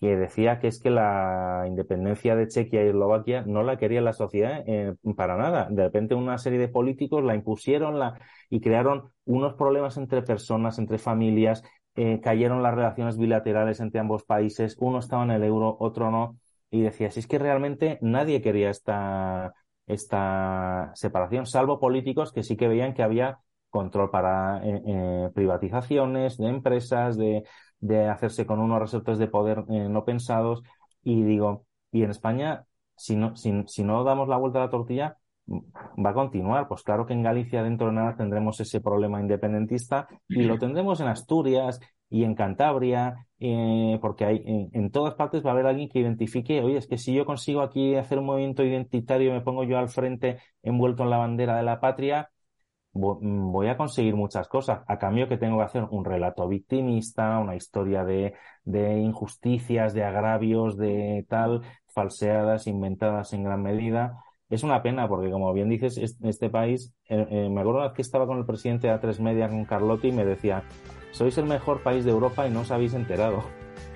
que 0.00 0.16
decía 0.16 0.58
que 0.60 0.68
es 0.68 0.80
que 0.80 0.90
la 0.90 1.64
independencia 1.66 2.34
de 2.34 2.48
Chequia 2.48 2.82
y 2.82 2.88
Eslovaquia 2.88 3.42
no 3.46 3.62
la 3.62 3.76
quería 3.76 4.00
la 4.00 4.14
sociedad 4.14 4.64
eh, 4.66 4.94
para 5.14 5.36
nada. 5.36 5.68
De 5.70 5.84
repente 5.84 6.14
una 6.14 6.38
serie 6.38 6.58
de 6.58 6.68
políticos 6.68 7.22
la 7.22 7.34
impusieron 7.34 7.98
la, 7.98 8.18
y 8.48 8.60
crearon 8.60 9.12
unos 9.26 9.54
problemas 9.54 9.98
entre 9.98 10.22
personas, 10.22 10.78
entre 10.78 10.98
familias, 10.98 11.62
eh, 11.96 12.20
cayeron 12.22 12.62
las 12.62 12.74
relaciones 12.74 13.18
bilaterales 13.18 13.80
entre 13.80 14.00
ambos 14.00 14.24
países, 14.24 14.76
uno 14.80 15.00
estaba 15.00 15.24
en 15.24 15.32
el 15.32 15.44
euro, 15.44 15.76
otro 15.80 16.10
no, 16.10 16.38
y 16.70 16.80
decía, 16.80 17.10
si 17.10 17.20
es 17.20 17.26
que 17.26 17.38
realmente 17.38 17.98
nadie 18.00 18.40
quería 18.40 18.70
esta, 18.70 19.52
esta 19.86 20.92
separación, 20.94 21.44
salvo 21.44 21.78
políticos 21.78 22.32
que 22.32 22.42
sí 22.42 22.56
que 22.56 22.68
veían 22.68 22.94
que 22.94 23.02
había 23.02 23.40
control 23.68 24.10
para 24.10 24.62
eh, 24.64 25.30
privatizaciones 25.34 26.38
de 26.38 26.48
empresas, 26.48 27.16
de, 27.16 27.44
de, 27.80 28.08
hacerse 28.08 28.46
con 28.46 28.60
unos 28.60 28.80
resortes 28.80 29.18
de 29.18 29.28
poder 29.28 29.64
eh, 29.68 29.88
no 29.88 30.04
pensados. 30.04 30.62
Y 31.02 31.22
digo, 31.22 31.66
y 31.92 32.02
en 32.02 32.10
España, 32.10 32.64
si 32.96 33.16
no, 33.16 33.36
si, 33.36 33.52
si 33.66 33.84
no 33.84 34.04
damos 34.04 34.28
la 34.28 34.36
vuelta 34.36 34.58
a 34.60 34.66
la 34.66 34.70
tortilla, 34.70 35.16
va 35.50 36.10
a 36.10 36.14
continuar. 36.14 36.68
Pues 36.68 36.82
claro 36.82 37.06
que 37.06 37.12
en 37.12 37.22
Galicia 37.22 37.62
dentro 37.62 37.88
de 37.88 37.94
nada 37.94 38.16
tendremos 38.16 38.60
ese 38.60 38.80
problema 38.80 39.20
independentista 39.20 40.08
y 40.28 40.42
lo 40.42 40.58
tendremos 40.58 41.00
en 41.00 41.08
Asturias 41.08 41.80
y 42.08 42.24
en 42.24 42.34
Cantabria, 42.34 43.26
eh, 43.38 43.98
porque 44.00 44.24
hay, 44.24 44.42
en, 44.44 44.90
todas 44.90 45.14
partes 45.14 45.44
va 45.44 45.50
a 45.50 45.52
haber 45.52 45.66
alguien 45.66 45.88
que 45.88 46.00
identifique, 46.00 46.60
oye, 46.60 46.76
es 46.76 46.88
que 46.88 46.98
si 46.98 47.14
yo 47.14 47.24
consigo 47.24 47.62
aquí 47.62 47.94
hacer 47.94 48.18
un 48.18 48.26
movimiento 48.26 48.64
identitario 48.64 49.32
me 49.32 49.42
pongo 49.42 49.62
yo 49.62 49.78
al 49.78 49.88
frente 49.88 50.40
envuelto 50.62 51.04
en 51.04 51.10
la 51.10 51.18
bandera 51.18 51.56
de 51.56 51.62
la 51.62 51.80
patria, 51.80 52.30
voy 52.92 53.68
a 53.68 53.76
conseguir 53.76 54.14
muchas 54.16 54.48
cosas. 54.48 54.82
A 54.86 54.98
cambio 54.98 55.28
que 55.28 55.38
tengo 55.38 55.58
que 55.58 55.64
hacer 55.64 55.84
un 55.90 56.04
relato 56.04 56.48
victimista, 56.48 57.38
una 57.38 57.56
historia 57.56 58.04
de, 58.04 58.34
de 58.64 58.98
injusticias, 58.98 59.94
de 59.94 60.04
agravios, 60.04 60.76
de 60.76 61.24
tal, 61.28 61.62
falseadas, 61.86 62.66
inventadas 62.66 63.32
en 63.32 63.44
gran 63.44 63.62
medida 63.62 64.24
es 64.50 64.64
una 64.64 64.82
pena 64.82 65.08
porque, 65.08 65.30
como 65.30 65.52
bien 65.52 65.68
dices, 65.68 65.96
este 65.96 66.50
país, 66.50 66.92
eh, 67.08 67.24
eh, 67.30 67.48
me 67.48 67.60
acuerdo 67.60 67.92
que 67.92 68.02
estaba 68.02 68.26
con 68.26 68.38
el 68.38 68.44
presidente 68.44 68.88
de 68.88 68.94
A3 68.94 69.20
Media, 69.20 69.48
con 69.48 69.64
Carlotti, 69.64 70.08
y 70.08 70.12
me 70.12 70.24
decía, 70.24 70.64
sois 71.12 71.38
el 71.38 71.46
mejor 71.46 71.82
país 71.84 72.04
de 72.04 72.10
Europa 72.10 72.46
y 72.46 72.50
no 72.50 72.60
os 72.60 72.70
habéis 72.72 72.94
enterado. 72.94 73.44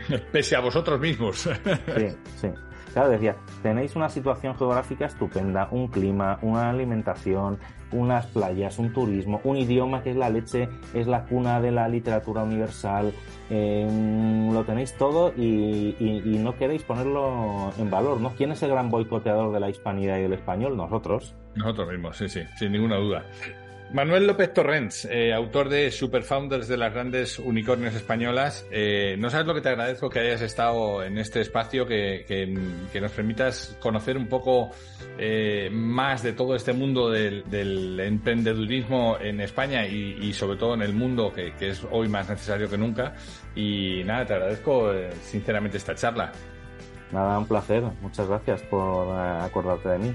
Pese 0.32 0.54
a 0.54 0.60
vosotros 0.60 1.00
mismos. 1.00 1.38
sí, 1.38 2.08
sí. 2.36 2.48
Claro, 2.92 3.10
decía, 3.10 3.34
tenéis 3.60 3.96
una 3.96 4.08
situación 4.08 4.54
geográfica 4.54 5.06
estupenda, 5.06 5.66
un 5.72 5.88
clima, 5.88 6.38
una 6.42 6.70
alimentación, 6.70 7.58
unas 7.94 8.26
playas, 8.26 8.78
un 8.78 8.92
turismo, 8.92 9.40
un 9.44 9.56
idioma 9.56 10.02
que 10.02 10.10
es 10.10 10.16
la 10.16 10.28
leche, 10.28 10.68
es 10.92 11.06
la 11.06 11.24
cuna 11.24 11.60
de 11.60 11.70
la 11.70 11.88
literatura 11.88 12.42
universal, 12.42 13.12
eh, 13.50 13.86
lo 14.52 14.64
tenéis 14.64 14.94
todo 14.96 15.32
y, 15.36 15.94
no 16.44 16.56
queréis 16.56 16.82
ponerlo 16.82 17.72
en 17.78 17.90
valor, 17.90 18.20
¿no? 18.20 18.34
¿Quién 18.34 18.52
es 18.52 18.62
el 18.62 18.70
gran 18.70 18.90
boicoteador 18.90 19.52
de 19.52 19.60
la 19.60 19.70
hispanidad 19.70 20.18
y 20.18 20.22
del 20.22 20.32
español? 20.34 20.76
Nosotros. 20.76 21.34
Nosotros 21.54 21.88
mismos, 21.88 22.16
sí, 22.16 22.28
sí, 22.28 22.42
sin 22.58 22.72
ninguna 22.72 22.96
duda. 22.96 23.24
Manuel 23.92 24.26
López 24.26 24.52
Torrents, 24.52 25.04
eh, 25.04 25.32
autor 25.32 25.68
de 25.68 25.92
Superfounders 25.92 26.66
de 26.66 26.76
las 26.76 26.92
grandes 26.92 27.38
unicornios 27.38 27.94
españolas. 27.94 28.66
Eh, 28.72 29.14
no 29.18 29.30
sabes 29.30 29.46
lo 29.46 29.54
que 29.54 29.60
te 29.60 29.68
agradezco 29.68 30.10
que 30.10 30.18
hayas 30.18 30.42
estado 30.42 31.04
en 31.04 31.16
este 31.18 31.40
espacio, 31.40 31.86
que, 31.86 32.24
nos 33.00 33.12
permitas 33.12 33.76
conocer 33.80 34.16
un 34.16 34.26
poco 34.26 34.70
eh, 35.16 35.68
más 35.70 36.24
de 36.24 36.32
todo 36.32 36.56
este 36.56 36.72
mundo 36.72 37.08
del, 37.08 38.00
emprendedurismo 38.00 39.16
en 39.20 39.40
España 39.40 39.86
y, 39.86 40.32
sobre 40.32 40.58
todo 40.58 40.74
en 40.74 40.82
el 40.82 40.92
mundo, 40.92 41.32
que, 41.32 41.54
que, 41.54 41.68
es 41.68 41.86
hoy 41.90 42.08
más 42.08 42.28
necesario 42.28 42.68
que 42.68 42.78
nunca. 42.78 43.14
Y 43.54 44.02
nada, 44.04 44.26
te 44.26 44.34
agradezco 44.34 44.92
sinceramente 45.22 45.76
esta 45.76 45.94
charla. 45.94 46.32
Nada, 47.12 47.38
un 47.38 47.46
placer. 47.46 47.84
Muchas 48.00 48.26
gracias 48.26 48.62
por 48.62 49.16
acordarte 49.16 49.88
de 49.90 49.98
mí. 49.98 50.14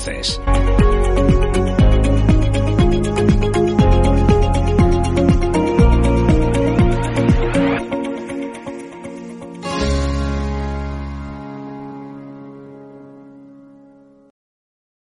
entonces. 0.07 1.00